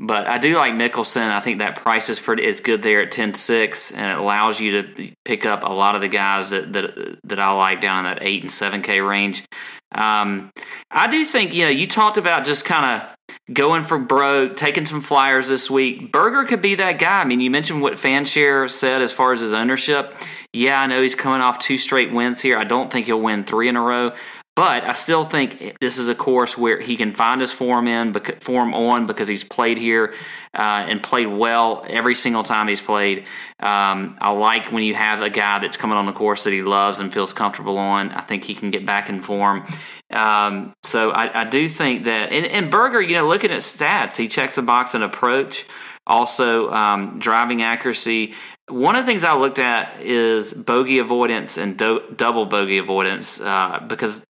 [0.00, 1.28] But I do like Mickelson.
[1.28, 4.60] I think that price is pretty is good there at ten six, and it allows
[4.60, 8.04] you to pick up a lot of the guys that that that I like down
[8.04, 9.44] in that eight and seven K range.
[9.92, 10.50] Um,
[10.90, 13.16] I do think you know you talked about just kind of
[13.52, 16.12] going for broke, taking some flyers this week.
[16.12, 17.20] Berger could be that guy.
[17.20, 20.14] I mean, you mentioned what Fanshare said as far as his ownership.
[20.52, 22.56] Yeah, I know he's coming off two straight wins here.
[22.56, 24.12] I don't think he'll win three in a row,
[24.56, 28.14] but I still think this is a course where he can find his form in,
[28.40, 30.14] form on because he's played here
[30.54, 33.20] uh, and played well every single time he's played.
[33.60, 36.62] Um, I like when you have a guy that's coming on the course that he
[36.62, 38.10] loves and feels comfortable on.
[38.12, 39.66] I think he can get back in form.
[40.10, 44.16] Um, so I, I, do think that, and, and Berger, you know, looking at stats,
[44.16, 45.66] he checks the box in approach
[46.08, 48.34] also um, driving accuracy.
[48.68, 53.40] One of the things I looked at is bogey avoidance and do- double bogey avoidance
[53.40, 54.24] uh, because,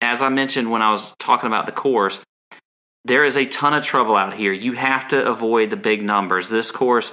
[0.00, 2.20] as I mentioned when I was talking about the course,
[3.04, 4.52] there is a ton of trouble out here.
[4.52, 6.48] You have to avoid the big numbers.
[6.48, 7.12] This course,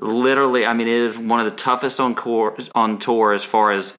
[0.00, 3.72] literally, I mean, it is one of the toughest on course on tour as far
[3.72, 3.94] as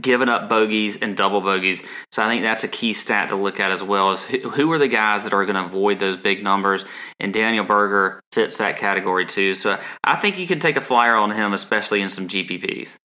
[0.00, 1.82] giving up bogeys and double bogeys.
[2.12, 4.12] So I think that's a key stat to look at as well.
[4.12, 6.84] Is who are the guys that are going to avoid those big numbers?
[7.18, 9.54] And Daniel Berger fits that category too.
[9.54, 12.96] So I think you can take a flyer on him, especially in some GPPs.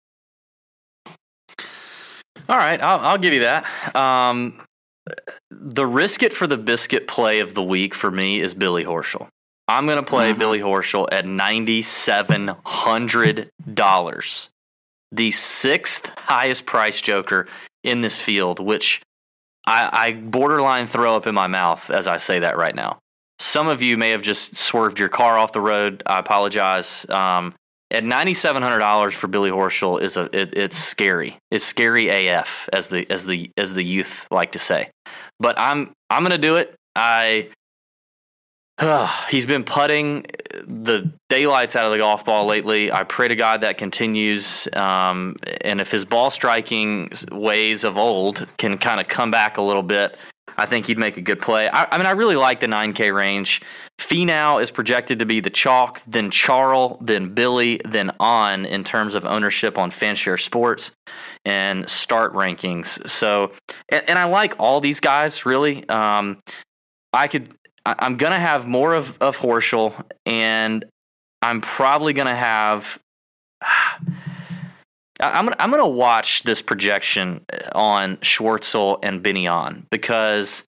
[2.50, 3.96] All right, I'll, I'll give you that.
[3.96, 4.62] Um,
[5.50, 9.28] the risk it for the biscuit play of the week for me is Billy Horschel.
[9.68, 10.40] I'm going to play mm-hmm.
[10.40, 14.50] Billy Horschel at ninety seven hundred dollars
[15.14, 17.48] the sixth highest price Joker
[17.84, 19.02] in this field, which
[19.66, 23.00] I, I, borderline throw up in my mouth as I say that right now.
[23.40, 26.04] Some of you may have just swerved your car off the road.
[26.06, 27.08] I apologize.
[27.10, 27.54] Um,
[27.92, 31.38] at ninety seven hundred dollars for Billy Horschel is a it, it's scary.
[31.52, 34.90] It's scary AF as the as the as the youth like to say.
[35.40, 36.76] But I'm I'm gonna do it.
[36.96, 37.50] I
[39.30, 40.26] he's been putting
[40.66, 42.92] the daylights out of the golf ball lately.
[42.92, 44.68] I pray to God that continues.
[44.74, 49.62] Um, and if his ball striking ways of old can kind of come back a
[49.62, 50.18] little bit,
[50.58, 51.70] I think he'd make a good play.
[51.70, 53.62] I, I mean, I really like the 9K range.
[54.00, 59.16] Finau is projected to be the chalk, then Charles, then Billy, then on in terms
[59.16, 60.92] of ownership on Fanshare Sports
[61.46, 63.08] and start rankings.
[63.10, 63.52] So,
[63.90, 65.88] and, and I like all these guys really.
[65.90, 66.40] Um,
[67.12, 69.94] I could I, am gonna have more of of Horschel,
[70.26, 70.86] and
[71.42, 73.00] I'm probably gonna have.
[75.20, 80.64] I'm gonna, I'm gonna watch this projection on Schwartzel and Ben An because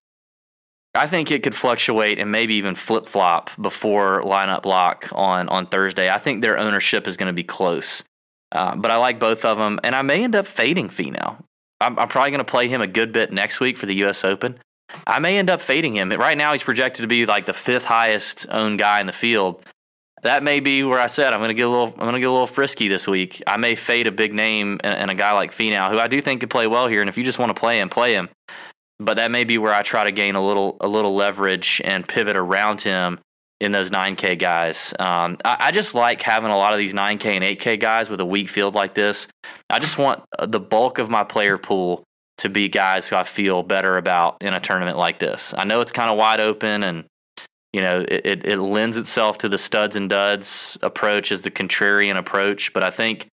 [0.93, 5.67] I think it could fluctuate and maybe even flip flop before lineup lock on on
[5.67, 6.10] Thursday.
[6.10, 8.04] I think their ownership is going to be close,
[8.51, 11.38] uh, but I like both of them, and I may end up fading Finau.
[11.82, 14.23] I'm, I'm probably going to play him a good bit next week for the U.S.
[14.23, 14.60] Open.
[15.08, 16.10] I may end up fading him.
[16.10, 19.63] Right now, he's projected to be like the fifth highest owned guy in the field.
[20.24, 21.93] That may be where I said I'm going to get a little.
[21.93, 23.43] I'm going to get a little frisky this week.
[23.45, 26.19] I may fade a big name and, and a guy like Finau, who I do
[26.21, 27.02] think could play well here.
[27.02, 28.30] And if you just want to play him, play him.
[28.98, 32.08] But that may be where I try to gain a little a little leverage and
[32.08, 33.19] pivot around him
[33.60, 34.93] in those 9K guys.
[35.00, 38.19] Um, I, I, just like having a lot of these 9K and 8K guys with
[38.19, 39.28] a weak field like this.
[39.69, 42.04] I just want the bulk of my player pool
[42.38, 45.54] to be guys who I feel better about in a tournament like this.
[45.58, 47.06] I know it's kind of wide open and
[47.71, 51.52] you know it, it, it, lends itself to the studs and duds approach as the
[51.52, 53.28] contrarian approach, but I think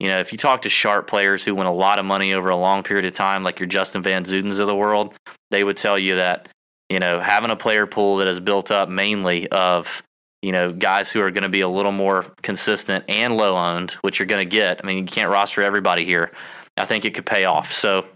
[0.00, 2.48] you know if you talk to sharp players who win a lot of money over
[2.48, 5.14] a long period of time, like your Justin Van Zundens of the world,
[5.50, 6.48] they would tell you that
[6.88, 10.02] you know having a player pool that is built up mainly of
[10.42, 13.92] you know guys who are going to be a little more consistent and low owned,
[14.02, 14.80] which you're going to get.
[14.82, 16.32] I mean, you can't roster everybody here.
[16.76, 17.72] I think it could pay off.
[17.72, 18.06] So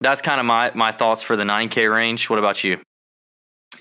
[0.00, 2.30] that's kind of my my thoughts for the 9K range.
[2.30, 2.80] What about you?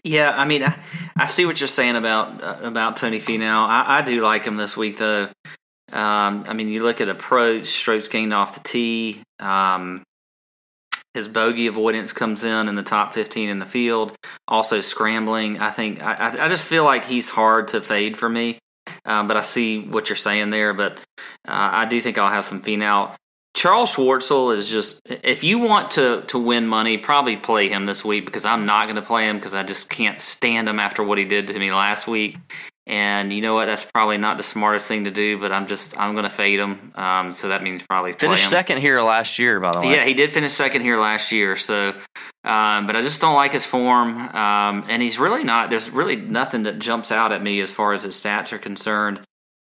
[0.04, 0.78] Yeah, I mean, I,
[1.16, 3.68] I see what you're saying about uh, about Tony Finau.
[3.68, 5.30] I, I do like him this week, though.
[5.92, 9.24] Um, I mean, you look at approach, strokes gained off the tee.
[9.40, 10.04] Um,
[11.14, 14.16] his bogey avoidance comes in in the top 15 in the field.
[14.48, 15.60] Also scrambling.
[15.60, 18.60] I think I, I just feel like he's hard to fade for me.
[19.04, 20.74] Um, but I see what you're saying there.
[20.74, 21.00] But
[21.48, 23.16] uh, I do think I'll have some Finau.
[23.58, 28.06] Charles Schwartzel is just if you want to to win money, probably play him this
[28.06, 31.04] week because I'm not going to play him because I just can't stand him after
[31.04, 32.38] what he did to me last week.
[32.86, 33.66] And you know what?
[33.66, 36.60] That's probably not the smartest thing to do, but I'm just I'm going to fade
[36.60, 36.92] him.
[36.94, 39.92] Um, so that means probably Finished second here last year, by the way.
[39.92, 41.58] Yeah, he did finish second here last year.
[41.58, 41.96] So,
[42.44, 45.72] um, but I just don't like his form, um, and he's really not.
[45.72, 49.20] There's really nothing that jumps out at me as far as his stats are concerned.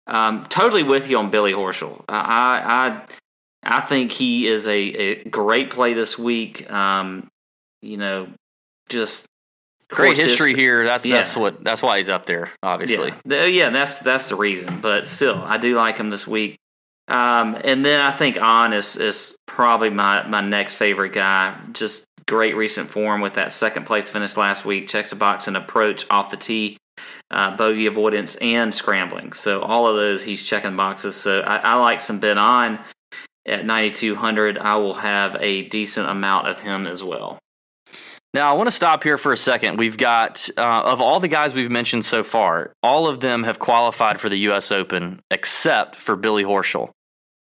[0.08, 2.04] Um, totally with you on Billy Horschel.
[2.08, 3.06] I I
[3.64, 6.70] I think he is a, a great play this week.
[6.70, 7.28] Um,
[7.82, 8.28] you know,
[8.88, 9.26] just
[9.90, 10.84] Great course history here.
[10.84, 11.16] That's Yeah.
[11.18, 13.12] that's what that's why he's up there, obviously.
[13.26, 14.80] yeah, yeah, that's that's the reason.
[14.80, 16.56] But still, I do like him this week.
[17.06, 21.54] Um, and then I think An is is probably my my next favorite guy.
[21.72, 24.88] Just great recent form with that second place finish last week.
[24.88, 26.78] Checks a box and approach off the tee,
[27.30, 29.34] uh, bogey avoidance and scrambling.
[29.34, 31.14] So all of those he's checking boxes.
[31.14, 32.78] So I, I like some Ben An
[33.46, 34.58] at ninety two hundred.
[34.58, 37.38] I will have a decent amount of him as well.
[38.34, 39.78] Now, I want to stop here for a second.
[39.78, 43.60] We've got, uh, of all the guys we've mentioned so far, all of them have
[43.60, 44.72] qualified for the U.S.
[44.72, 46.90] Open except for Billy Horschel.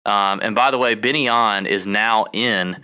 [0.05, 2.81] Um, and by the way, Benny An is now in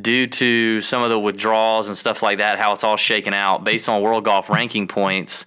[0.00, 3.62] due to some of the withdrawals and stuff like that, how it's all shaken out
[3.62, 5.46] based on world golf ranking points.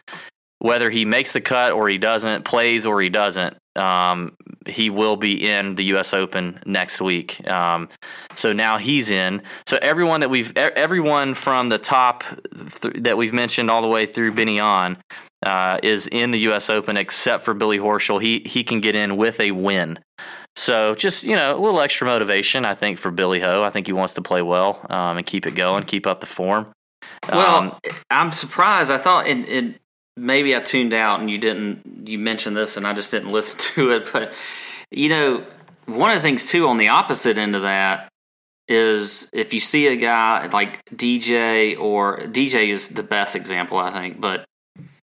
[0.59, 5.15] Whether he makes the cut or he doesn't, plays or he doesn't, um, he will
[5.15, 6.13] be in the U.S.
[6.13, 7.47] Open next week.
[7.47, 7.87] Um,
[8.35, 9.41] so now he's in.
[9.65, 12.23] So everyone that we've, everyone from the top
[12.81, 14.97] th- that we've mentioned all the way through Benny An
[15.45, 16.69] uh, is in the U.S.
[16.69, 18.21] Open except for Billy Horschel.
[18.21, 19.99] He he can get in with a win.
[20.55, 23.63] So just you know a little extra motivation, I think, for Billy Ho.
[23.63, 26.25] I think he wants to play well um, and keep it going, keep up the
[26.25, 26.67] form.
[27.31, 27.75] Well, Um,
[28.09, 28.89] I'm surprised.
[28.91, 29.75] I thought it, it
[30.17, 32.07] maybe I tuned out and you didn't.
[32.07, 34.09] You mentioned this and I just didn't listen to it.
[34.11, 34.33] But
[34.91, 35.45] you know,
[35.85, 38.09] one of the things too on the opposite end of that
[38.67, 43.91] is if you see a guy like DJ or DJ is the best example, I
[43.91, 44.19] think.
[44.19, 44.45] But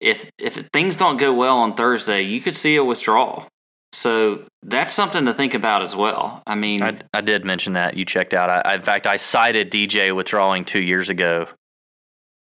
[0.00, 3.48] if if things don't go well on Thursday, you could see a withdrawal.
[3.92, 6.42] So that's something to think about as well.
[6.48, 8.50] I mean, I, I did mention that you checked out.
[8.50, 11.46] I, in fact, I cited DJ withdrawing two years ago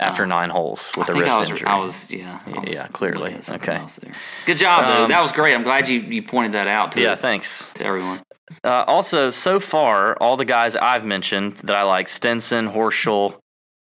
[0.04, 1.68] after nine holes with I a wrist I was, injury.
[1.68, 3.20] I was, yeah, I was Yeah, clearly.
[3.20, 4.12] looking at something Okay.
[4.46, 5.04] Good job, though.
[5.04, 5.54] Um, that was great.
[5.54, 7.72] I'm glad you, you pointed that out to yeah, thanks.
[7.76, 8.22] to everyone.
[8.64, 13.36] Uh, also, so far, all the guys I've mentioned that I like Stenson, Horschel,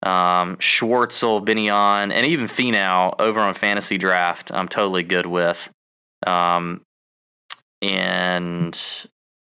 [0.04, 5.70] um, Schwartzel, Ben An, and even Finau over on Fantasy Draft, I'm totally good with.
[6.28, 6.82] Um,
[7.82, 8.80] and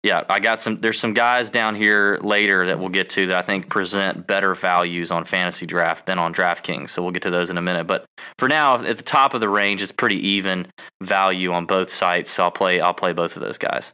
[0.04, 0.80] yeah, I got some.
[0.80, 4.54] There's some guys down here later that we'll get to that I think present better
[4.54, 6.92] values on Fantasy Draft than on DraftKings.
[6.92, 7.88] So we'll get to those in a minute.
[7.88, 8.06] But
[8.38, 10.68] for now, at the top of the range, it's pretty even
[11.02, 12.32] value on both sites.
[12.32, 12.80] So I'll play.
[12.80, 13.92] I'll play both of those guys.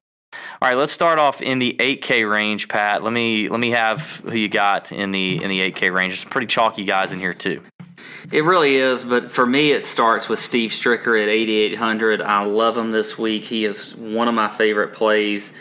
[0.62, 3.04] All right, let's start off in the 8K range, Pat.
[3.04, 6.14] Let me let me have who you got in the in the 8K range.
[6.14, 7.62] There's pretty chalky guys in here too.
[8.32, 12.22] It really is, but for me, it starts with Steve Stricker at 8,800.
[12.22, 13.44] I love him this week.
[13.44, 15.54] He is one of my favorite plays.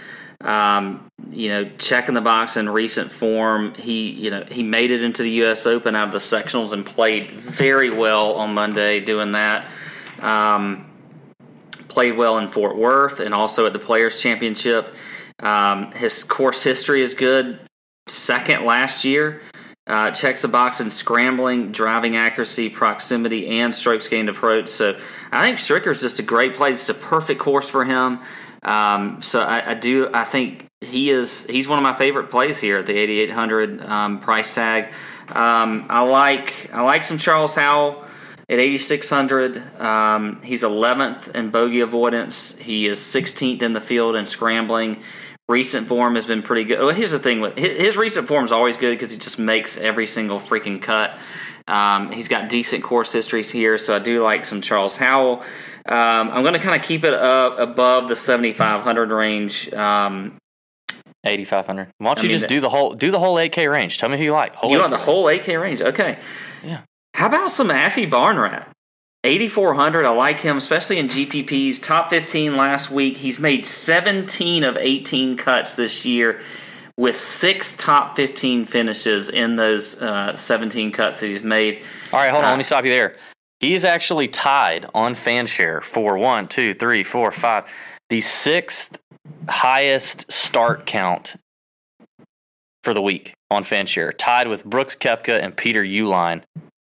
[0.42, 3.74] Um, you know, checking the box in recent form.
[3.74, 5.66] He, you know, he made it into the U.S.
[5.66, 9.66] Open out of the sectionals and played very well on Monday doing that.
[10.20, 10.90] Um,
[11.88, 14.94] played well in Fort Worth and also at the Players Championship.
[15.40, 17.60] Um, his course history is good.
[18.08, 19.42] Second last year.
[19.84, 24.68] Uh, checks the box in scrambling, driving accuracy, proximity, and strokes gained approach.
[24.68, 24.96] So
[25.32, 26.72] I think Stricker's just a great play.
[26.72, 28.20] It's a perfect course for him.
[28.62, 30.08] Um, so I, I do.
[30.12, 31.46] I think he is.
[31.46, 34.92] He's one of my favorite plays here at the 8,800 um, price tag.
[35.28, 36.70] Um, I like.
[36.72, 38.04] I like some Charles Howell
[38.48, 39.80] at 8,600.
[39.80, 42.56] Um, he's 11th in bogey avoidance.
[42.58, 45.02] He is 16th in the field in scrambling.
[45.48, 46.78] Recent form has been pretty good.
[46.78, 49.38] Well, here's the thing with his, his recent form is always good because he just
[49.38, 51.18] makes every single freaking cut.
[51.66, 55.42] Um, he's got decent course histories here, so I do like some Charles Howell.
[55.86, 59.72] Um, I'm going to kind of keep it up above the 7,500 range.
[59.72, 60.36] Um,
[61.24, 61.88] 8,500.
[61.98, 63.98] Why don't I you mean, just do the whole do the whole 8K range?
[63.98, 64.54] Tell me who you like.
[64.54, 65.80] Whole you want the whole 8K range?
[65.80, 66.18] Okay.
[66.64, 66.80] Yeah.
[67.14, 68.66] How about some Aphibarnrat?
[69.24, 70.04] 8,400.
[70.04, 71.80] I like him, especially in GPPs.
[71.80, 73.18] Top 15 last week.
[73.18, 76.40] He's made 17 of 18 cuts this year
[76.96, 81.82] with six top 15 finishes in those uh, 17 cuts that he's made.
[82.12, 82.48] All right, hold on.
[82.48, 83.16] Uh, Let me stop you there.
[83.60, 87.64] He is actually tied on FanShare for one, two, three, four, five,
[88.10, 88.98] the sixth
[89.48, 91.36] highest start count
[92.82, 96.42] for the week on FanShare, tied with Brooks Koepka and Peter Uihlein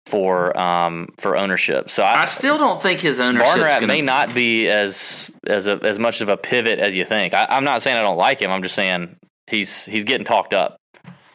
[0.07, 1.89] for um for ownership.
[1.89, 5.79] So I, I still don't think his ownership gonna, may not be as as a,
[5.83, 7.33] as much of a pivot as you think.
[7.33, 8.51] I, I'm not saying I don't like him.
[8.51, 9.15] I'm just saying
[9.47, 10.77] he's he's getting talked up.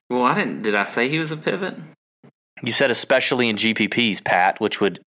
[0.08, 0.62] Well, I didn't.
[0.62, 1.76] Did I say he was a pivot?
[2.62, 5.00] You said especially in GPPs, Pat, which would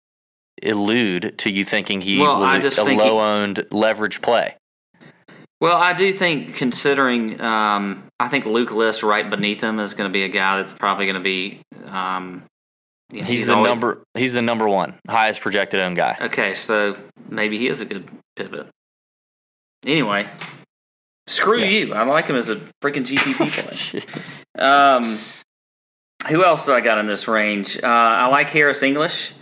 [0.62, 4.56] elude to you thinking he Well, was a, a low owned leverage play.
[5.60, 10.10] Well, I do think considering, um, I think Luke List right beneath him is going
[10.10, 11.62] to be a guy that's probably going to be.
[11.86, 12.44] Um,
[13.14, 14.04] you know, He's, the always- number.
[14.16, 16.18] He's the number one highest projected owned guy.
[16.20, 16.98] Okay, so
[17.30, 18.68] maybe he is a good pivot.
[19.86, 20.30] Anyway,
[21.28, 21.66] screw Yeah.
[21.88, 21.94] you.
[21.94, 24.04] I like him as a freaking GPP
[24.56, 24.64] play.
[24.64, 25.20] um,
[26.30, 27.78] who else do I got in this range?
[27.84, 29.34] Uh, I like Harris English.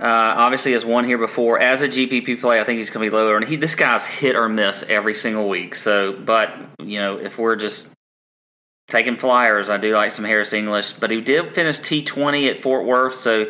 [0.00, 1.58] Uh, obviously, has won here before.
[1.58, 3.36] As a GPP play, I think he's going to be lower.
[3.36, 5.74] And he, this guy's hit or miss every single week.
[5.76, 7.92] So, but you know, if we're just
[8.88, 10.92] taking flyers, I do like some Harris English.
[10.94, 13.46] But he did finish T twenty at Fort Worth, so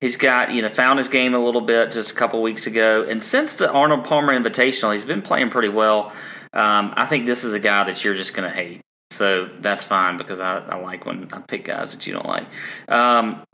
[0.00, 3.06] he's got you know found his game a little bit just a couple weeks ago.
[3.08, 6.12] And since the Arnold Palmer Invitational, he's been playing pretty well.
[6.54, 8.80] Um, I think this is a guy that you're just going to hate.
[9.10, 12.46] So that's fine because I, I like when I pick guys that you don't like.
[12.88, 13.44] Um,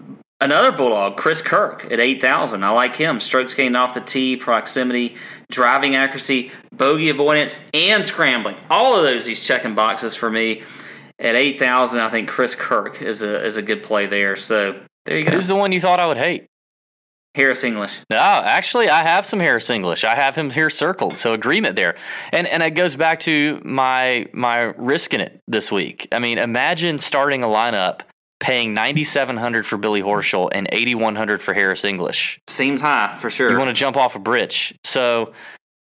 [0.43, 2.65] Another Bulldog, Chris Kirk at 8,000.
[2.65, 3.21] I like him.
[3.21, 5.17] Strokes gained off the tee, proximity,
[5.51, 8.57] driving accuracy, bogey avoidance, and scrambling.
[8.71, 10.63] All of those he's checking boxes for me.
[11.19, 14.35] At 8,000, I think Chris Kirk is a is a good play there.
[14.37, 15.33] So there you go.
[15.33, 16.47] Who's the one you thought I would hate?
[17.35, 17.97] Harris English.
[18.11, 20.05] No, actually, I have some Harris English.
[20.05, 21.97] I have him here circled, so agreement there.
[22.33, 26.09] And and it goes back to my my risking it this week.
[26.13, 28.01] I mean, imagine starting a lineup
[28.41, 32.41] paying ninety seven hundred for Billy Horschel and eighty one hundred for Harris English.
[32.49, 33.51] Seems high for sure.
[33.51, 35.33] You want to jump off a bridge, so.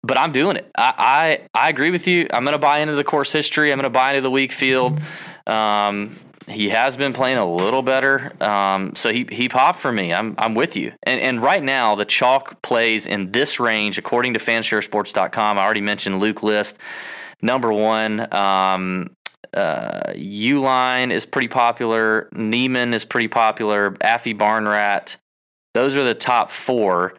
[0.03, 0.71] But I'm doing it.
[0.77, 0.93] I,
[1.53, 2.27] I, I agree with you.
[2.31, 3.73] I'm going to buy into the course history.
[3.73, 5.01] I'm going to buy into the weak field.
[5.47, 6.15] Um,
[6.47, 10.13] he has been playing a little better, um, so he he popped for me.
[10.13, 10.93] I'm I'm with you.
[11.03, 15.57] And and right now the chalk plays in this range according to FanshareSports.com.
[15.57, 16.77] I already mentioned Luke List,
[17.41, 18.33] number one.
[18.33, 19.09] Um,
[19.53, 22.29] uh, Uihlein is pretty popular.
[22.31, 23.91] Niemann is pretty popular.
[23.91, 25.17] Aphibarnrat.
[25.73, 27.13] Those are the top four.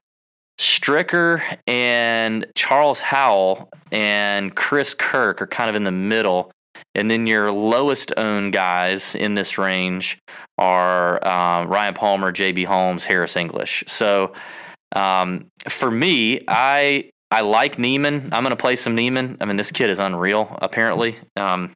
[0.58, 6.50] Stricker and Charles Howell and Chris Kirk are kind of in the middle.
[6.98, 10.18] And then your lowest owned guys in this range
[10.58, 13.84] are uh, Ryan Palmer, JB Holmes, Harris English.
[13.86, 14.32] So
[14.94, 18.30] um, for me, I I like Niemann.
[18.32, 19.36] I'm going to play some Niemann.
[19.40, 20.58] I mean, this kid is unreal.
[20.60, 21.72] Apparently, um,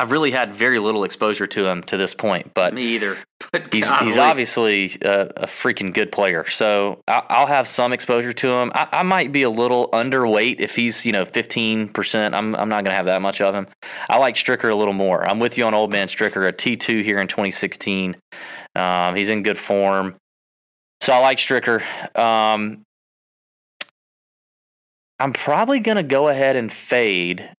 [0.00, 3.16] I've really had very little exposure to him to this point, but Me either.
[3.52, 6.46] But he's he's obviously a, a freaking good player.
[6.48, 8.72] So I'll, I'll have some exposure to him.
[8.74, 12.34] I, I might be a little underweight if he's you know fifteen percent.
[12.34, 13.68] I'm I'm not going to have that much of him.
[14.10, 15.26] I like Stricker a little more.
[15.26, 18.16] I'm with you on old man Stricker, a T two here in 2016.
[18.74, 20.16] Um, he's in good form,
[21.00, 21.80] so I like Stricker.
[22.18, 22.82] Um,
[25.20, 27.50] I'm probably going to go ahead and fade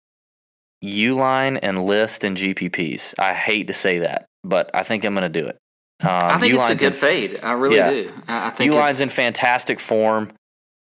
[0.85, 3.15] Uihlein and List and GPPs.
[3.19, 5.57] I hate to say that, but I think I'm going to do it.
[6.01, 7.41] Um, I think it's a good in- fade.
[7.43, 7.91] I really Yeah.
[7.91, 8.13] do.
[8.29, 10.33] I, I think Uihlein's in fantastic form.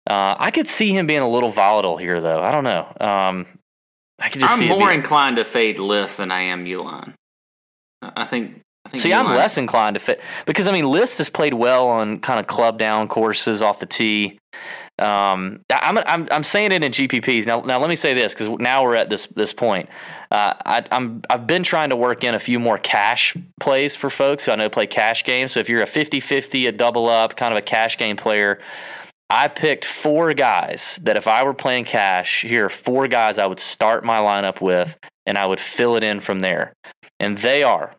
[0.09, 2.41] Uh, I could see him being a little volatile here, though.
[2.41, 2.87] I don't know.
[2.99, 3.45] Um,
[4.19, 7.13] I could just I'm see more being- inclined to fade List than I am Uihlein.
[8.01, 8.61] I I think.
[8.97, 12.39] See, I'm less inclined to fit because I mean, List has played well on kind
[12.39, 14.39] of club down courses off the tee.
[14.99, 17.61] Um, I'm, I'm I'm saying it in GPPs now.
[17.61, 19.89] Now let me say this because now we're at this this point.
[20.29, 24.09] Uh, I, I'm I've been trying to work in a few more cash plays for
[24.09, 25.53] folks I know play cash games.
[25.53, 28.59] So if you're a 50-50, a double up, kind of a cash game player,
[29.29, 33.45] I picked four guys that if I were playing cash, here are four guys I
[33.45, 36.73] would start my lineup with, and I would fill it in from there.
[37.17, 37.95] And they are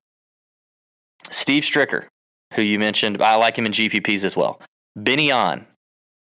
[1.31, 2.07] Steve Stricker,
[2.53, 3.23] who you mentioned.
[3.23, 4.61] I like him in GPPs as well.
[4.95, 5.67] Benny An,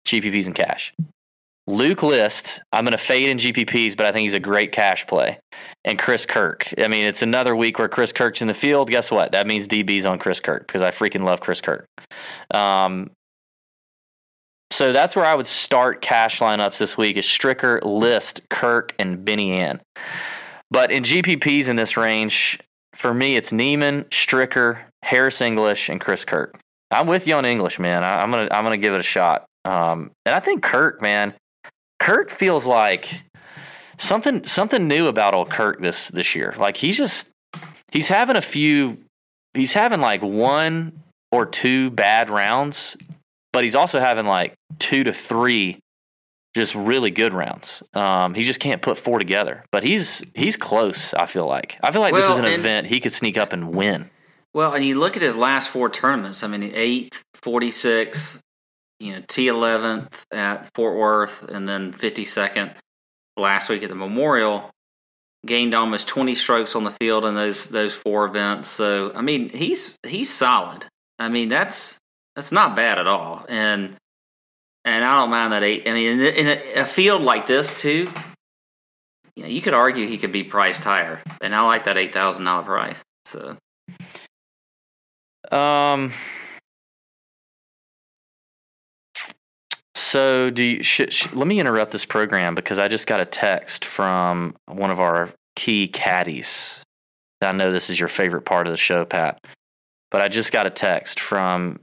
[0.07, 0.93] GPPs and cash.
[1.69, 5.05] Luke List, I'm going to fade in GPPs, but I think he's a great cash
[5.05, 5.37] play.
[5.83, 6.73] And Chris Kirk.
[6.77, 8.89] I mean, it's another week where Chris Kirk's in the field.
[8.89, 9.33] Guess what?
[9.33, 11.85] That means DB's on Chris Kirk because I freaking love Chris Kirk.
[12.53, 13.11] Um,
[14.71, 19.25] so that's where I would start cash lineups this week is Stricker, List, Kirk, and
[19.25, 19.81] Benny An.
[20.71, 22.59] But in GPPs in this range,
[22.93, 26.59] for me, it's Niemann, Stricker, Harris English, and Chris Kirk.
[26.91, 28.03] I'm with you on English, man.
[28.03, 29.45] I, I'm gonna I'm gonna give it a shot.
[29.67, 31.33] Um, and I think Kirk, man,
[31.99, 33.23] Kirk feels like
[33.97, 36.53] something something new about old Kirk this this year.
[36.57, 37.29] Like he's just
[37.91, 38.97] he's having a few
[39.53, 42.95] he's having like one or two bad rounds,
[43.51, 45.79] but he's also having like two to three
[46.55, 47.83] just really good rounds.
[47.93, 51.13] Um, he just can't put four together, but he's he's close.
[51.13, 53.75] I feel like I feel like this is an event he could sneak up and
[53.75, 54.09] win.
[54.53, 56.41] Well, and you look at his last four tournaments.
[56.41, 58.41] I mean, eighth, forty six,
[58.99, 62.73] you know, T eleventh at Fort Worth, and then fifty second
[63.35, 64.69] last week at the Memorial.
[65.45, 68.69] Gained almost twenty strokes on the field in those those four events.
[68.69, 70.85] So I mean, he's he's solid.
[71.19, 71.97] I mean, that's
[72.35, 73.45] that's not bad at all.
[73.47, 73.95] And
[74.83, 75.87] and I don't mind that eight.
[75.87, 78.09] I mean, in, in a, a field like this too,
[79.35, 82.13] you know, you could argue he could be priced higher, and I like that eight
[82.13, 83.03] thousand dollar price.
[83.25, 83.55] So
[85.51, 86.11] Um.
[90.07, 90.83] So do you?
[90.83, 94.89] Sh- sh- let me interrupt this program because I just got a text from one
[94.89, 96.81] of our key caddies.
[97.41, 99.37] I know this is your favorite part of the show, Pat,
[100.09, 101.81] but I just got a text from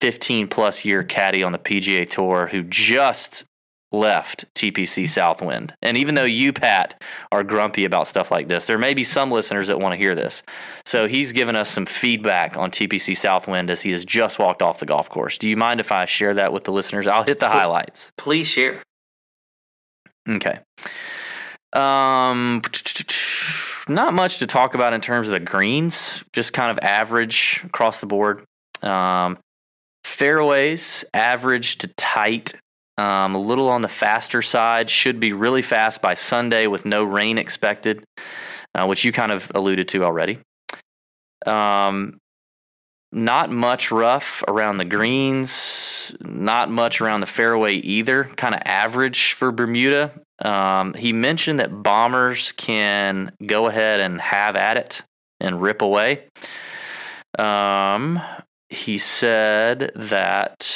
[0.00, 3.44] 15 plus year caddy on the PGA Tour who just
[3.92, 5.74] left TPC Southwind.
[5.82, 9.30] And even though you, Pat, are grumpy about stuff like this, there may be some
[9.30, 10.42] listeners that want to hear this.
[10.84, 14.80] So he's given us some feedback on TPC Southwind as he has just walked off
[14.80, 15.38] the golf course.
[15.38, 17.06] Do you mind if I share that with the listeners?
[17.06, 18.12] I'll hit the highlights.
[18.16, 18.82] please share.
[20.28, 20.60] Okay.
[21.72, 22.62] Um,
[23.88, 28.00] not much to talk about in terms of the greens, just kind of average across
[28.00, 28.44] the board.
[28.82, 29.38] Um,
[30.04, 32.54] fairways, average to tight,
[32.98, 34.90] um, a little on the faster side.
[34.90, 38.04] Should be really fast by Sunday with no rain expected,
[38.74, 40.38] uh, which you kind of alluded to already.
[41.46, 42.18] Um,
[43.12, 48.24] not much rough around the greens, not much around the fairway either.
[48.24, 50.12] Kind of average for Bermuda.
[50.42, 55.02] Um, he mentioned that bombers can go ahead and have at it
[55.40, 56.24] and rip away.
[57.38, 58.20] Um,
[58.68, 60.72] he said that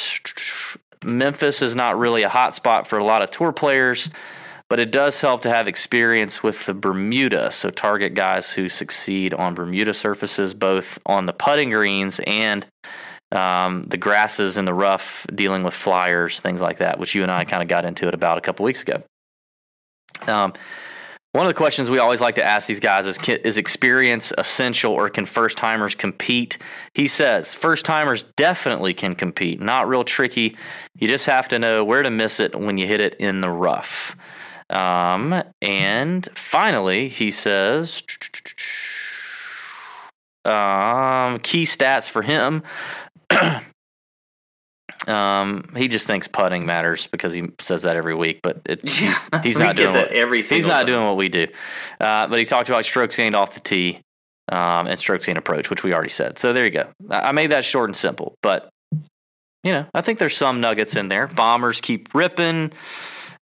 [1.05, 4.09] Memphis is not really a hot spot for a lot of tour players,
[4.69, 7.51] but it does help to have experience with the Bermuda.
[7.51, 12.65] So target guys who succeed on Bermuda surfaces, both on the putting greens and
[13.31, 17.31] um, the grasses in the rough, dealing with flyers, things like that, which you and
[17.31, 19.03] I kind of got into it about a couple weeks ago.
[20.27, 20.53] Um,
[21.35, 24.93] one of the questions we always like to ask these guys is Is experience essential
[24.93, 26.57] or can first timers compete?
[26.93, 29.59] He says first timers definitely can compete.
[29.59, 30.55] Not real tricky.
[30.97, 33.49] You just have to know where to miss it when you hit it in the
[33.49, 34.15] rough.
[34.69, 38.01] Um, and finally, he says
[40.45, 42.63] um, key stats for him.
[45.07, 49.17] Um, he just thinks putting matters because he says that every week, but it, he's,
[49.43, 50.85] he's We not doing what, every he's not time.
[50.87, 51.47] doing what we do.
[51.99, 54.01] Uh, but he talked about strokes gained off the tee
[54.51, 56.39] um, and strokes gained approach, which we already said.
[56.39, 56.87] So there you go.
[57.09, 58.69] I I made that short and simple, but
[59.63, 61.27] you know, I think there's some nuggets in there.
[61.27, 62.71] Bombers keep ripping.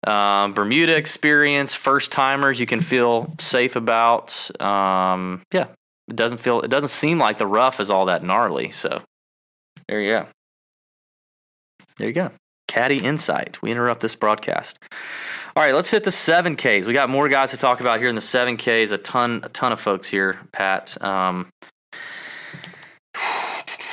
[0.06, 4.50] Um, Bermuda experience, first timers, you can feel safe about.
[4.62, 5.68] Um, yeah,
[6.10, 8.72] it doesn't feel, it doesn't seem like the rough is all that gnarly.
[8.72, 9.02] So
[9.88, 10.28] there you go.
[11.98, 12.32] There you go.
[12.68, 13.62] Caddy insight.
[13.62, 14.80] We interrupt this broadcast.
[15.56, 16.88] All right, let's hit the seven Ks.
[16.88, 18.92] We got more guys to talk about here in the seven Ks.
[18.92, 20.40] A ton, a ton of folks here.
[20.52, 21.00] Pat.
[21.04, 21.50] Um,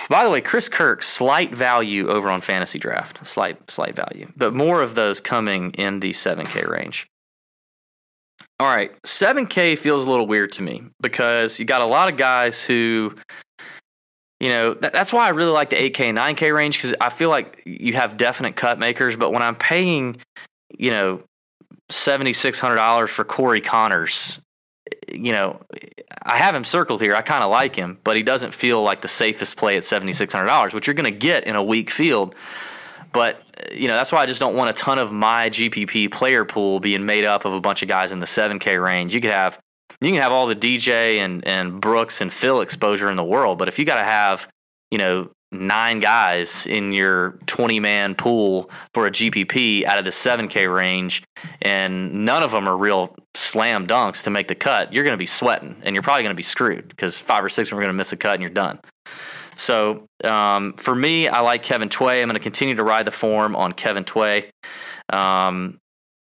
[0.09, 3.27] by the way, Chris Kirk, slight value over on Fantasy Draft.
[3.27, 7.07] Slight, slight value, but more of those coming in the seven K range.
[8.59, 12.11] All right, seven K feels a little weird to me because you got a lot
[12.11, 13.15] of guys who
[14.41, 17.29] you know that, that's why I really like the 8K, 9K range because I feel
[17.29, 19.15] like you have definite cut makers.
[19.15, 20.17] But when I'm paying,
[20.77, 21.23] you know,
[21.91, 24.41] seventy six hundred dollars for Corey Conners,
[25.13, 25.61] you know,
[26.23, 27.15] I have him circled here.
[27.15, 30.13] I kind of like him, but he doesn't feel like the safest play at seventy
[30.13, 32.35] six hundred dollars, which you're going to get in a weak field.
[33.13, 36.47] But you know that's why I just don't want a ton of my GPP player
[36.47, 39.15] pool being made up of a bunch of guys in the 7K range.
[39.15, 39.59] You could have
[40.01, 43.59] you can have all the DJ and and Brooks and Phil exposure in the world,
[43.59, 44.49] but if you got to have
[44.91, 50.11] you know nine guys in your 20 man pool for a GPP out of the
[50.11, 51.25] 7K range,
[51.61, 55.19] and none of them are real slam dunks to make the cut, you're going to
[55.19, 57.89] be sweating and you're probably going to be screwed because five or six are going
[57.89, 58.79] to miss a cut and you're done.
[59.57, 62.23] So um, for me, I like Kevin Tway.
[62.23, 64.51] I'm going to continue to ride the form on Kevin Tway.
[65.13, 65.79] Um,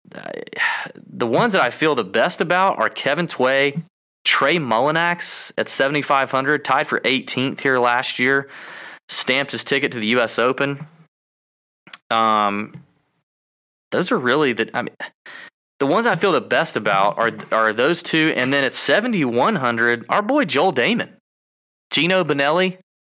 [1.07, 3.83] the ones that I feel the best about are Kevin Tway,
[4.23, 8.49] Trey Mullinax at 7,500, tied for 18th here last year,
[9.07, 10.39] stamped his ticket to the U.S.
[10.39, 10.87] Open.
[12.09, 12.83] Um,
[13.91, 14.69] those are really the.
[14.73, 14.95] I mean,
[15.79, 20.05] the ones I feel the best about are are those two, and then at 7,100,
[20.09, 21.09] our boy Joel Dahmen,
[21.91, 22.77] Geno Bonnalie,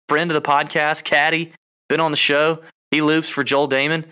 [0.09, 1.53] friend of the podcast, caddy,
[1.89, 2.62] been on the show.
[2.91, 4.07] He loops for Joel Dahmen.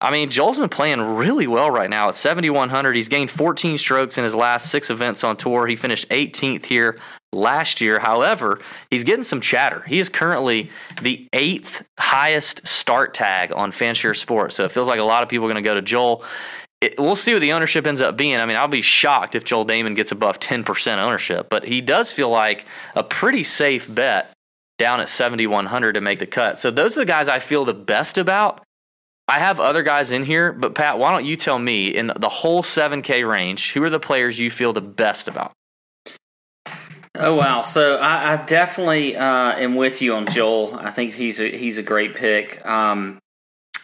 [0.00, 2.96] I mean, Joel's been playing really well right now at 7,100.
[2.96, 5.66] He's gained 14 strokes in his last six events on tour.
[5.66, 6.98] He finished 18th here
[7.32, 7.98] last year.
[7.98, 9.82] However, he's getting some chatter.
[9.82, 10.70] He is currently
[11.02, 14.56] the eighth highest start tag on Fanshare Sports.
[14.56, 16.24] So it feels like a lot of people are going to go to Joel.
[16.80, 18.36] It, we'll see what the ownership ends up being.
[18.36, 22.10] I mean, I'll be shocked if Joel Dahmen gets above 10% ownership, but he does
[22.10, 24.32] feel like a pretty safe bet
[24.78, 26.58] down at 7,100 to make the cut.
[26.58, 28.62] So those are the guys I feel the best about.
[29.30, 32.28] I have other guys in here, but Pat, why don't you tell me in the
[32.28, 35.52] whole 7K range, who are the players you feel the best about?
[37.14, 37.62] Oh wow!
[37.62, 40.74] So I, I definitely uh, am with you on Joel.
[40.74, 42.64] I think he's a he's a great pick.
[42.66, 43.20] Um,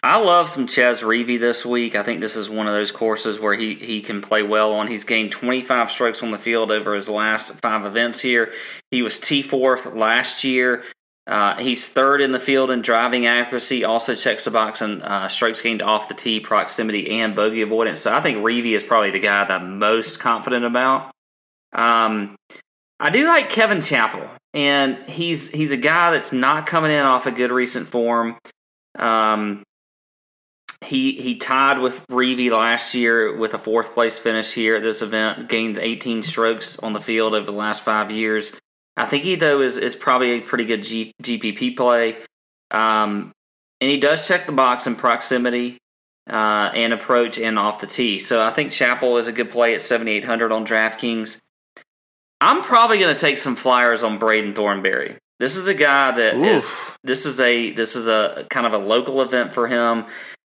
[0.03, 1.95] I love some Chez Reavie this week.
[1.95, 4.87] I think this is one of those courses where he, he can play well on.
[4.87, 8.51] He's gained 25 strokes on the field over his last five events here.
[8.91, 10.83] He was T fourth last year.
[11.27, 13.83] Uh, he's third in the field in driving accuracy.
[13.83, 18.01] Also checks the box in uh, strokes gained off the tee, proximity, and bogey avoidance.
[18.01, 21.11] So I think Reavie is probably the guy that I'm most confident about.
[21.73, 22.37] Um,
[22.99, 27.25] I do like Kevin Chappell, and he's he's a guy that's not coming in off
[27.25, 28.37] a good recent form.
[28.97, 29.63] Um,
[30.85, 35.01] he he tied with Reavie last year with a fourth place finish here at this
[35.01, 35.49] event.
[35.49, 38.53] Gained 18 strokes on the field over the last five years.
[38.97, 42.17] I think he though is is probably a pretty good G, GPP play.
[42.71, 43.31] Um,
[43.79, 45.77] and he does check the box in proximity
[46.29, 48.19] uh, and approach and off the tee.
[48.19, 51.37] So I think Chappell is a good play at 7,800 on DraftKings.
[52.41, 55.17] I'm probably going to take some flyers on Braden Thornberry.
[55.39, 56.63] This is a guy that is.
[56.65, 56.97] Oof.
[57.03, 60.05] This is a this is a kind of a local event for him.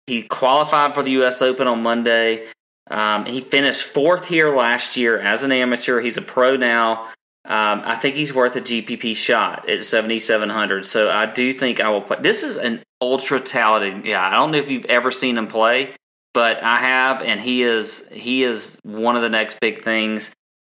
[0.07, 1.41] He qualified for the U.S.
[1.41, 2.47] Open on Monday.
[2.89, 6.01] Um, he finished fourth here last year as an amateur.
[6.01, 7.07] He's a pro now.
[7.45, 10.85] Um, I think he's worth a GPP shot at 7,700.
[10.85, 12.17] So I do think I will play.
[12.21, 14.29] This is an ultra talented guy.
[14.29, 15.93] I don't know if you've ever seen him play,
[16.33, 20.31] but I have, and he is he is one of the next big things.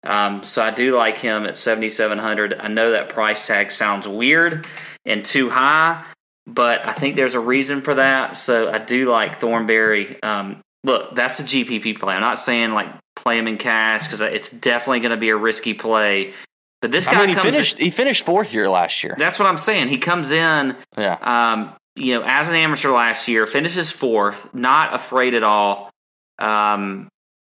[0.03, 2.55] Um, so I do like him at 7,700.
[2.59, 4.66] I know that price tag sounds weird
[5.05, 6.03] and too high,
[6.47, 8.38] but I think there's a reason for that.
[8.38, 10.22] So I do like Thornberry.
[10.24, 12.16] Um, look, that's a GPP play.
[12.16, 15.38] I'm not saying like play him in cash because it's definitely going to be a
[15.38, 16.34] risky play.
[16.82, 17.54] But this guy I mean, he comes.
[17.54, 19.16] finished he finished fourth here last year.
[19.18, 19.90] that's what I'm saying.
[19.90, 21.18] He comes in, Yeah.
[21.22, 25.92] um, you know, as an amateur last year, finishes fourth, not afraid at all.
[26.40, 27.08] Um,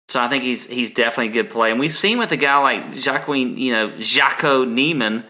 [0.09, 1.71] so I think he's he's definitely a good play.
[1.71, 5.23] And we've seen with a guy like Jacqueline, you know, Jaco Niemann,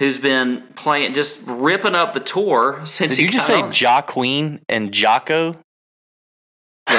[0.00, 3.70] who's been playing just ripping up the tour since Did he you just say on.
[3.72, 5.52] Ja Queen and Jocko?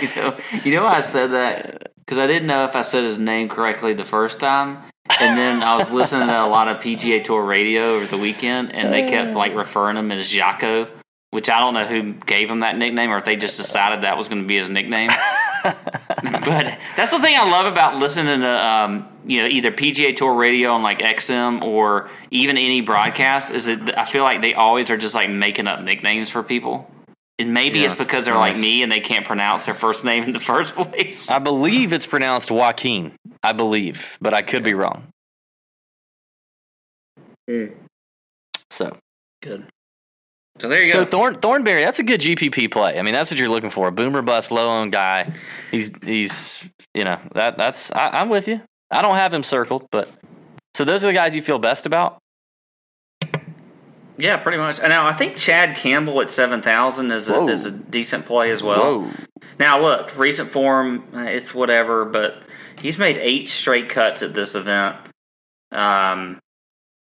[0.00, 3.18] you know, you know I said that because I didn't know if I said his
[3.18, 4.78] name correctly the first time,
[5.20, 8.74] and then I was listening to a lot of PGA Tour radio over the weekend,
[8.74, 10.88] and they kept like referring him as Jaco,
[11.32, 14.16] which I don't know who gave him that nickname or if they just decided that
[14.16, 15.10] was going to be his nickname.
[15.64, 20.32] but that's the thing I love about listening to um, you know either PGA Tour
[20.32, 24.88] radio on like XM or even any broadcast is that I feel like they always
[24.88, 26.90] are just like making up nicknames for people.
[27.38, 30.24] And maybe Yeah, it's because they're like me and they can't pronounce their first name
[30.24, 31.28] in the first place.
[31.28, 33.14] I believe it's pronounced Joaquin.
[33.42, 35.08] I believe, but I could be wrong.
[37.48, 37.66] Hmm.
[38.70, 38.96] So,
[39.42, 39.66] Good.
[40.60, 41.04] So there you so go.
[41.04, 42.98] So Thorn, Thornberry, that's a good GPP play.
[42.98, 43.88] I mean, that's what you're looking for.
[43.88, 45.32] A boomer bust, low owned guy.
[45.70, 48.60] He's he's you know that that's I, I'm with you.
[48.90, 50.10] I don't have him circled, but
[50.74, 52.18] so those are the guys you feel best about.
[54.18, 54.80] Yeah, pretty much.
[54.80, 57.48] And now I think Chad Campbell at seven thousand is a, Whoa.
[57.48, 59.02] is a decent play as well.
[59.02, 59.10] Whoa.
[59.58, 62.42] Now look, recent form, uh, it's whatever, but
[62.78, 64.96] he's made eight straight cuts at this event.
[65.72, 66.38] Um,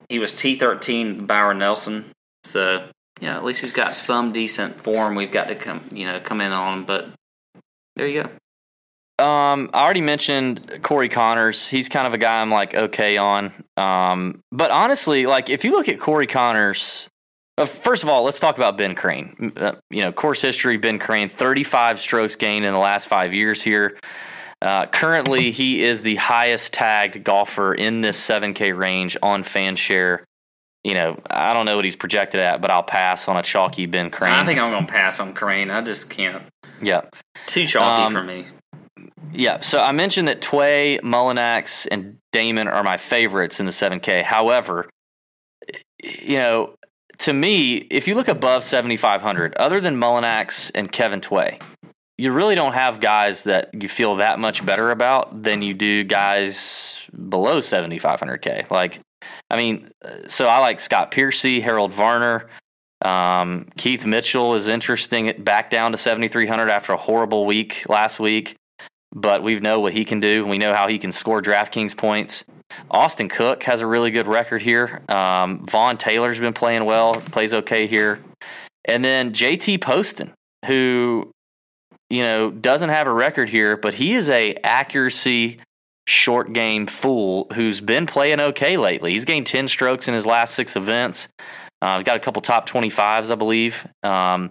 [0.08, 2.12] he was T thirteen Byron Nelson,
[2.44, 2.88] so
[3.20, 5.14] yeah, at least he's got some decent form.
[5.14, 7.08] We've got to come, you know, come in on, but
[7.96, 8.30] there you go.
[9.20, 11.68] Um, I already mentioned Corey Conners.
[11.68, 13.52] He's kind of a guy I'm like okay on.
[13.76, 17.06] Um, but honestly, like if you look at Corey Conners,
[17.58, 19.52] uh, first of all, let's talk about Ben Crane.
[19.56, 23.60] Uh, you know, course history: Ben Crane, 35 strokes gained in the last five years
[23.62, 23.98] here.
[24.62, 30.20] Uh, currently, he is the highest tagged golfer in this 7K range on FanShare.
[30.84, 33.84] You know, I don't know what he's projected at, but I'll pass on a chalky
[33.86, 34.32] Ben Crane.
[34.32, 35.70] I think I'm going to pass on Crane.
[35.70, 36.42] I just can't.
[36.82, 37.02] yeah.
[37.46, 38.46] Too chalky Um, for me.
[39.32, 44.22] Yeah, so I mentioned that Tway, Mullinax, and Dahmen are my favorites in the 7K.
[44.22, 44.88] However,
[46.02, 46.74] you know,
[47.18, 51.60] to me, if you look above 7,500, other than Mullinax and Kevin Tway,
[52.18, 56.04] you really don't have guys that you feel that much better about than you do
[56.04, 58.70] guys below 7,500K.
[58.70, 59.00] Like,
[59.50, 59.90] I mean,
[60.28, 62.48] so I like Scott Piercy, Harold Varner.
[63.02, 68.56] Um, Keith Mitchell is interesting, back down to 7,300 after a horrible week last week
[69.14, 70.46] but we know what he can do.
[70.46, 72.44] We know how he can score DraftKings points.
[72.90, 75.02] Austin Cook has a really good record here.
[75.08, 78.20] Um, Vaughn Taylor's been playing well, plays okay here.
[78.84, 80.32] And then JT Poston,
[80.66, 81.30] who,
[82.08, 85.58] you know, doesn't have a record here, but he is a accuracy
[86.06, 89.12] short game fool who's been playing okay lately.
[89.12, 91.28] He's gained 10 strokes in his last six events.
[91.82, 93.86] Uh, he's got a couple top 25s, I believe.
[94.02, 94.50] Um,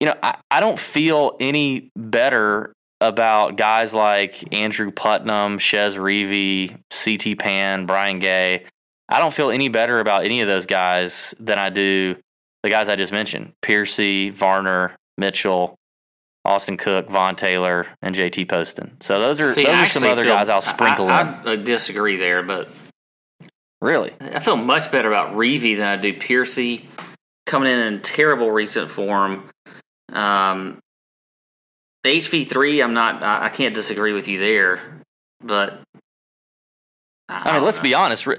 [0.00, 6.76] you know, I, I don't feel any better about guys like Andrew Putnam, Chez Reavie,
[6.90, 8.64] CT Pan, Brian Gay.
[9.08, 12.16] I don't feel any better about any of those guys than I do
[12.62, 15.76] the guys I just mentioned Piercy, Varner, Mitchell,
[16.44, 19.00] Austin Cook, Vaughn Taylor, and JT Poston.
[19.00, 21.28] So those are See, those I are some other feel- guys I'll sprinkle I, in.
[21.28, 22.68] I, I disagree there, but
[23.80, 24.12] Really?
[24.20, 26.84] I feel much better about Reavie than I do Piercy.
[27.46, 29.48] Coming in in terrible recent form.
[30.12, 30.78] Um,
[32.04, 33.22] HV3, I'm not.
[33.22, 34.80] I, I can't disagree with you there,
[35.42, 35.80] but
[37.28, 38.26] I mean, let's be honest.
[38.26, 38.38] Re-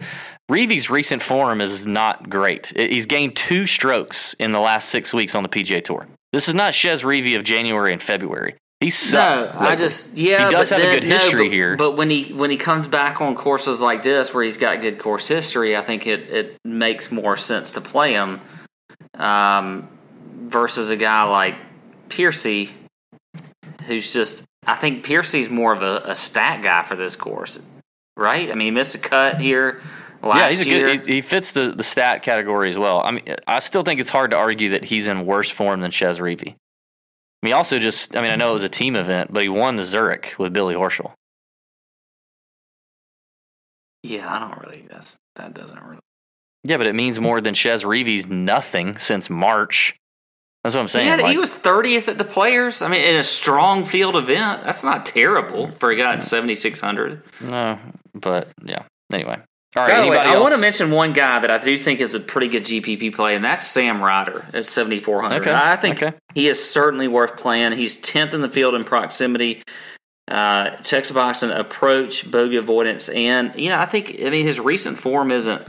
[0.49, 2.73] Reavie's recent form is not great.
[2.75, 6.07] He's gained two strokes in the last six weeks on the PGA Tour.
[6.33, 8.55] This is not Chez Reavie of January and February.
[8.79, 9.53] He sucked.
[9.53, 10.45] No, I just yeah.
[10.45, 11.75] He does have a then- good no, history but- here.
[11.75, 14.97] But when he when he comes back on courses like this, where he's got good
[14.97, 18.39] course history, I think it it makes more sense to play him
[19.15, 19.87] um,
[20.43, 21.55] versus a guy like
[22.07, 22.71] Piercy,
[23.89, 24.43] who's just.
[24.65, 27.61] I think Piercy's more of a, a stat guy for this course,
[28.15, 28.51] right?
[28.51, 29.81] I mean, he missed a cut here
[30.21, 30.87] last yeah, he's a year.
[30.87, 31.07] good.
[31.07, 33.01] He, he fits the, the stat category as well.
[33.03, 35.91] I mean, I still think it's hard to argue that he's in worse form than
[35.91, 36.55] Chez Reavie.
[37.41, 38.15] I mean, also just.
[38.15, 40.53] I mean, I know it was a team event, but he won the Zurich with
[40.53, 41.13] Billy Horschel.
[44.03, 44.87] yeah, I don't really.
[44.89, 45.99] That's that doesn't really.
[46.63, 49.95] Yeah, but it means more than Chez Reavie's nothing since March.
[50.63, 51.07] That's what I'm saying.
[51.07, 52.81] Had- like- he was 30th at the Players.
[52.81, 57.21] I mean, in a strong field event, that's not terrible for a guy at 7600.
[57.41, 57.79] No,
[58.13, 58.83] but yeah.
[59.11, 59.37] Anyway,
[59.75, 59.89] all right.
[59.89, 62.13] By the way, anybody I want to mention one guy that I do think is
[62.13, 65.41] a pretty good GPP play, and that's Sam Ryder at 7400.
[65.41, 66.17] Okay, I think okay.
[66.33, 67.71] he is certainly worth playing.
[67.73, 69.63] He's 10th in the field in proximity.
[70.27, 74.59] Uh, checks box in approach, bogey avoidance, and you know I think I mean his
[74.59, 75.67] recent form isn't,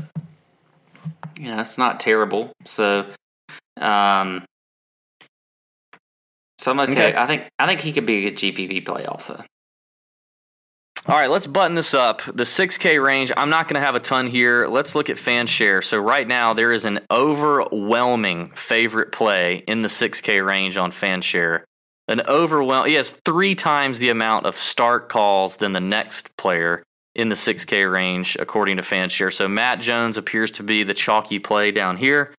[1.38, 2.53] you know, it's not terrible.
[2.66, 3.07] So,
[3.78, 4.45] um,
[6.61, 7.08] so I'm okay.
[7.08, 7.16] Okay.
[7.16, 9.42] I think I think he could be a good GPP play also.
[11.06, 12.20] All right, let's button this up.
[12.26, 14.66] The 6K range, I'm not going to have a ton here.
[14.66, 15.80] Let's look at fan share.
[15.80, 21.22] So, right now, there is an overwhelming favorite play in the 6K range on fan
[21.22, 21.64] share.
[22.06, 26.82] An overwhelm, he has three times the amount of start calls than the next player
[27.14, 29.30] in the 6K range, according to fan share.
[29.30, 32.34] So, Matt Jones appears to be the chalky play down here.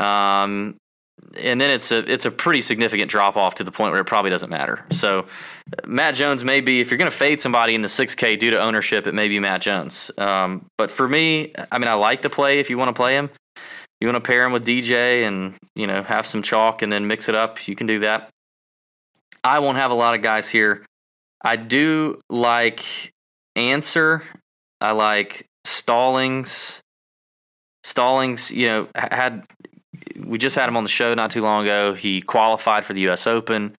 [0.00, 0.78] Um,
[1.36, 4.06] and then it's a it's a pretty significant drop off to the point where it
[4.06, 4.84] probably doesn't matter.
[4.90, 5.26] So
[5.86, 8.60] Matt Jones may be if you're going to fade somebody in the 6K due to
[8.60, 10.10] ownership, it may be Matt Jones.
[10.18, 13.14] Um, but for me, I mean, I like the play if you want to play
[13.14, 13.30] him.
[14.00, 17.06] You want to pair him with DJ and you know have some chalk and then
[17.06, 17.68] mix it up.
[17.68, 18.30] You can do that.
[19.44, 20.84] I won't have a lot of guys here.
[21.42, 22.84] I do like
[23.56, 24.22] Ancer.
[24.80, 26.80] I like Stallings.
[27.82, 29.44] Stallings, you know, had
[30.30, 31.92] we just had him on the show not too long ago.
[31.92, 33.26] He qualified for the U.S.
[33.26, 33.74] Open.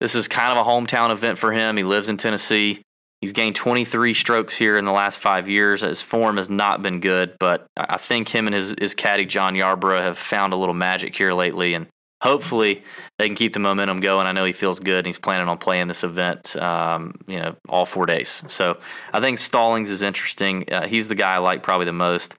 [0.00, 1.76] This is kind of a hometown event for him.
[1.76, 2.80] He lives in Tennessee.
[3.20, 5.82] He's gained 23 strokes here in the last five years.
[5.82, 9.54] His form has not been good, but I think him and his, his caddy, John
[9.54, 11.74] Yarborough, have found a little magic here lately.
[11.74, 11.86] And
[12.22, 12.82] hopefully
[13.18, 14.26] they can keep the momentum going.
[14.26, 17.56] I know he feels good and he's planning on playing this event, um, you know,
[17.68, 18.42] all four days.
[18.48, 18.78] So
[19.12, 20.64] I think Stallings is interesting.
[20.72, 22.36] Uh, he's the guy I like probably the most.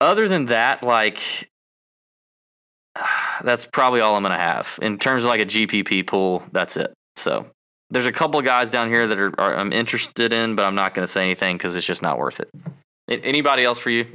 [0.00, 1.50] Other than that, like,
[3.42, 6.42] that's probably all I'm going to have in terms of like a GPP pool.
[6.52, 6.92] That's it.
[7.16, 7.46] So
[7.90, 10.74] there's a couple of guys down here that are, are I'm interested in, but I'm
[10.74, 12.50] not going to say anything because it's just not worth it.
[13.08, 14.06] Anybody else for you?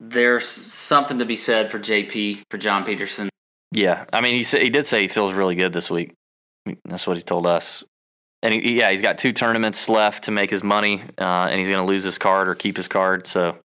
[0.00, 3.28] There's something to be said for JP for John Peterson.
[3.72, 6.12] Yeah, I mean he said he did say he feels really good this week.
[6.84, 7.82] That's what he told us.
[8.42, 11.68] And he, yeah, he's got two tournaments left to make his money, uh, and he's
[11.68, 13.26] going to lose his card or keep his card.
[13.26, 13.56] So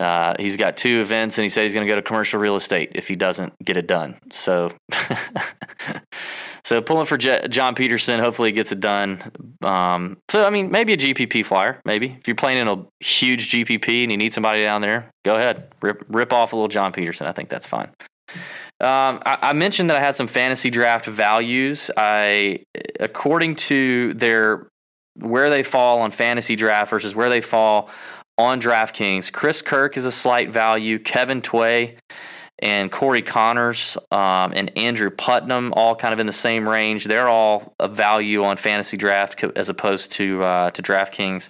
[0.00, 2.56] uh, he's got two events, and he said he's going to go to commercial real
[2.56, 4.16] estate if he doesn't get it done.
[4.32, 4.72] So,
[6.64, 8.18] so pulling for John Peterson.
[8.18, 9.20] Hopefully, he gets it done.
[9.60, 11.82] Um, so, I mean, maybe a GPP flyer.
[11.84, 15.36] Maybe if you're playing in a huge GPP and you need somebody down there, go
[15.36, 17.26] ahead rip rip off a little John Peterson.
[17.26, 17.90] I think that's fine.
[18.80, 21.90] Um, I, I mentioned that I had some fantasy draft values.
[21.94, 22.60] I,
[22.98, 24.66] according to their
[25.14, 27.90] where they fall on fantasy draft versus where they fall
[28.40, 30.98] on DraftKings, Chris Kirk is a slight value.
[30.98, 31.96] Kevin Tway
[32.62, 37.04] and Corey Conners um, and Andrew Putnam, all kind of in the same range.
[37.04, 41.48] They're all a value on fantasy draft as opposed to uh, to DraftKings,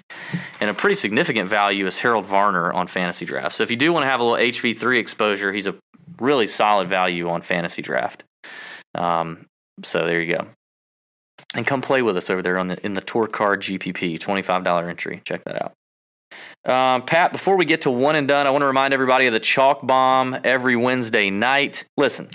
[0.60, 3.54] and a pretty significant value is Harold Varner on fantasy draft.
[3.54, 5.74] So if you do want to have a little HV three exposure, he's a
[6.20, 8.22] really solid value on fantasy draft.
[8.94, 9.46] Um,
[9.82, 10.46] so there you go.
[11.54, 14.42] and come play with us over there on the in the tour card GPP, twenty
[14.42, 15.22] five dollar entry.
[15.24, 15.72] Check that out.
[16.64, 19.32] Um, Pat, before we get to one and done, I want to remind everybody of
[19.32, 21.84] the chalk bomb every Wednesday night.
[21.96, 22.28] Listen,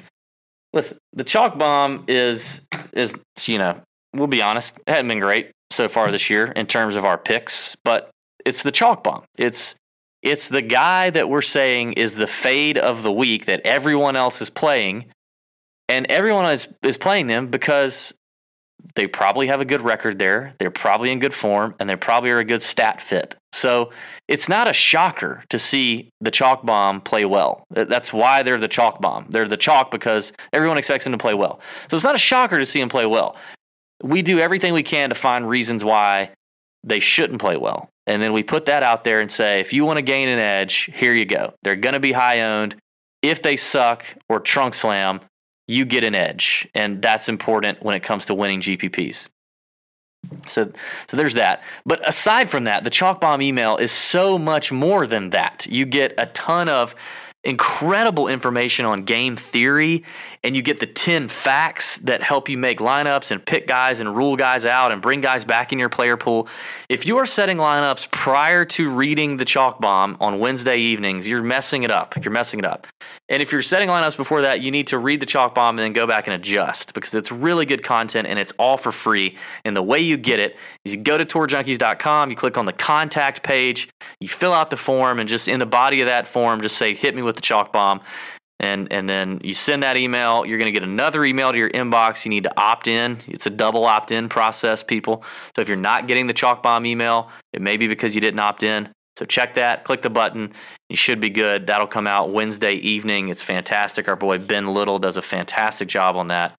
[0.74, 3.16] listen, the chalk bomb is is
[3.46, 3.82] you know
[4.14, 7.18] we'll be honest, it hasn't been great so far this year in terms of our
[7.18, 8.10] picks, but
[8.46, 9.24] it's the chalk bomb.
[9.38, 9.76] It's
[10.22, 14.41] it's the guy that we're saying is the fade of the week that everyone else
[14.41, 15.06] is playing,
[15.88, 18.14] and everyone is is playing them because
[18.96, 20.56] they probably have a good record there.
[20.60, 23.36] They're probably in good form, and they probably are a good stat fit.
[23.56, 23.91] So
[24.28, 27.64] it's not a shocker to see the chalk bomb play well.
[27.72, 29.28] That's why they're the chalk bomb.
[29.30, 31.62] They're the chalk because everyone expects them to play well.
[31.89, 33.38] So it's not a shocker to see them play well.
[34.03, 36.32] We do everything we can to find reasons why
[36.84, 37.89] they shouldn't play well.
[38.08, 40.38] And then we put that out there and say, if you want to gain an
[40.38, 41.53] edge, here you go.
[41.64, 42.76] They're going to be high owned.
[43.22, 45.22] If they suck or trunk slam,
[45.68, 46.68] you get an edge.
[46.76, 49.30] And that's important when it comes to winning GPPs.
[50.48, 50.72] So,
[51.08, 51.64] so there's that.
[51.86, 55.66] But aside from that, the Chalk Bomb email is so much more than that.
[55.70, 56.96] You get a ton of
[57.46, 60.04] incredible information on game theory,
[60.44, 64.16] and you get the 10 facts that help you make lineups and pick guys and
[64.18, 66.48] rule guys out and bring guys back in your player pool.
[66.90, 71.44] If you are setting lineups prior to reading the chalk bomb on Wednesday evenings, you're
[71.44, 72.16] messing it up.
[72.24, 72.88] You're messing it up.
[73.28, 75.86] And if you're setting lineups before that, you need to read the chalk bomb and
[75.86, 79.36] then go back and adjust because it's really good content and it's all for free.
[79.64, 82.74] And the way you get it is you go to tourjunkies.com, you click on the
[82.74, 86.62] contact page, you fill out the form, and just in the body of that form,
[86.62, 88.02] just say, hit me with the chalk bomb.
[88.60, 90.46] And, and then you send that email.
[90.46, 92.26] You're going to get another email to your inbox.
[92.26, 93.18] You need to opt in.
[93.28, 95.24] It's a double opt in process, people.
[95.56, 98.40] So if you're not getting the chalk bomb email, it may be because you didn't
[98.40, 98.90] opt in.
[99.18, 100.51] So check that, click the button.
[100.89, 101.68] You should be good.
[101.68, 103.30] That'll come out Wednesday evening.
[103.30, 104.07] It's fantastic.
[104.07, 106.53] Our boy Ben Little does a fantastic job on that.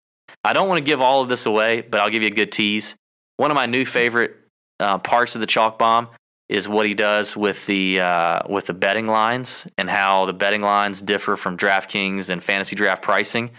[0.44, 2.52] I don't want to give all of this away, but I'll give you a good
[2.52, 2.96] tease.
[3.38, 4.36] One of my new favorite
[4.80, 6.10] uh, parts of the chalk bomb
[6.48, 10.62] is what he does with the uh, with the betting lines and how the betting
[10.62, 13.50] lines differ from DraftKings and fantasy draft pricing.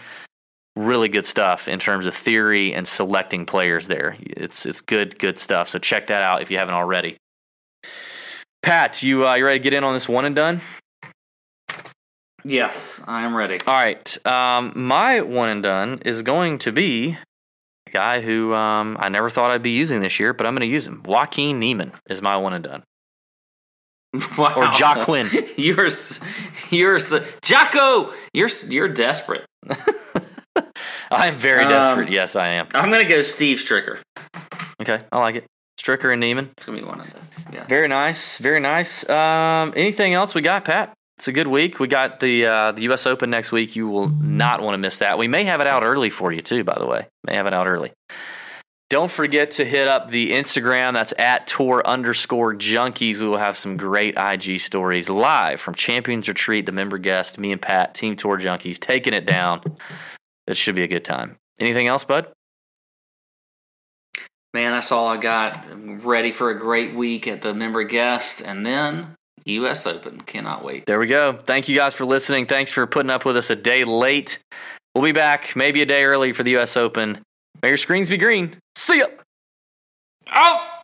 [0.75, 3.87] Really good stuff in terms of theory and selecting players.
[3.87, 5.67] There, it's it's good good stuff.
[5.67, 7.17] So check that out if you haven't already.
[8.67, 10.61] Pat, you uh, you ready to get in on this one and done?
[12.43, 13.59] Yes, I am ready.
[13.65, 14.25] All right.
[14.27, 17.17] Um, my one and done is going to be
[17.87, 20.67] a guy who um, I never thought I'd be using this year, but I'm going
[20.67, 21.01] to use him.
[21.03, 22.83] Joaquin Niemann is my one and done.
[24.37, 24.53] Wow.
[24.55, 25.27] Or Jacquin.
[25.57, 25.89] you're
[26.71, 26.99] you're
[27.41, 28.13] Jocko.
[28.33, 29.45] You're you're desperate.
[31.11, 32.09] I am very Um, desperate.
[32.11, 32.67] Yes, I am.
[32.73, 33.99] I'm gonna go Steve Stricker.
[34.81, 35.45] Okay, I like it.
[35.79, 36.51] Stricker and Niemann.
[36.57, 37.45] It's gonna be one of those.
[37.53, 37.63] Yeah.
[37.65, 38.37] Very nice.
[38.37, 39.07] Very nice.
[39.09, 40.93] Um, anything else we got, Pat?
[41.17, 41.79] It's a good week.
[41.79, 43.07] We got the uh, the U.S.
[43.07, 43.75] Open next week.
[43.75, 45.17] You will not want to miss that.
[45.17, 46.63] We may have it out early for you too.
[46.63, 47.91] By the way, may have it out early.
[48.89, 50.93] Don't forget to hit up the Instagram.
[50.93, 53.19] That's at tour underscore junkies.
[53.19, 57.51] We will have some great IG stories live from Champions Retreat, the member guest, me
[57.51, 59.61] and Pat, Team Tour Junkies, taking it down.
[60.47, 61.35] It should be a good time.
[61.59, 62.31] Anything else, bud?
[64.57, 65.55] Man, that's all I got.
[65.69, 69.85] I'm ready for a great week at the member guest, and then U.S.
[69.85, 70.19] Open.
[70.19, 70.87] Cannot wait.
[70.87, 71.33] There we go.
[71.33, 72.47] Thank you guys for listening.
[72.47, 74.39] Thanks for putting up with us a day late.
[74.95, 76.75] We'll be back maybe a day early for the U.S.
[76.75, 77.19] Open.
[77.61, 78.55] May your screens be green.
[78.75, 79.05] See ya.
[80.33, 80.76] Oh.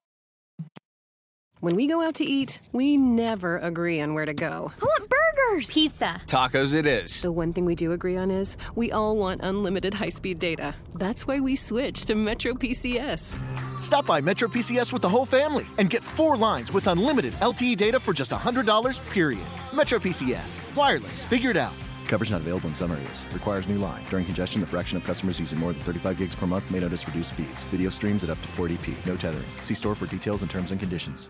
[1.64, 4.74] When we go out to eat, we never agree on where to go.
[4.82, 6.22] I want burgers, pizza.
[6.26, 7.22] Tacos it is.
[7.22, 10.76] The one thing we do agree on is we all want unlimited high speed data.
[11.00, 13.40] That's why we switched to Metro PCS.
[13.82, 17.78] Stop by Metro PCS with the whole family and get four lines with unlimited LTE
[17.78, 19.48] data for just $100, period.
[19.74, 20.60] Metro PCS.
[20.76, 21.24] Wireless.
[21.24, 21.76] Figured out.
[22.10, 23.26] Coverage not available in some areas.
[23.32, 24.04] Requires new line.
[24.10, 27.08] During congestion, the fraction of customers using more than 35 gigs per month may notice
[27.08, 27.64] reduced speeds.
[27.68, 29.06] Video streams at up to 480p.
[29.06, 29.46] No tethering.
[29.62, 31.30] See store for details and terms and conditions.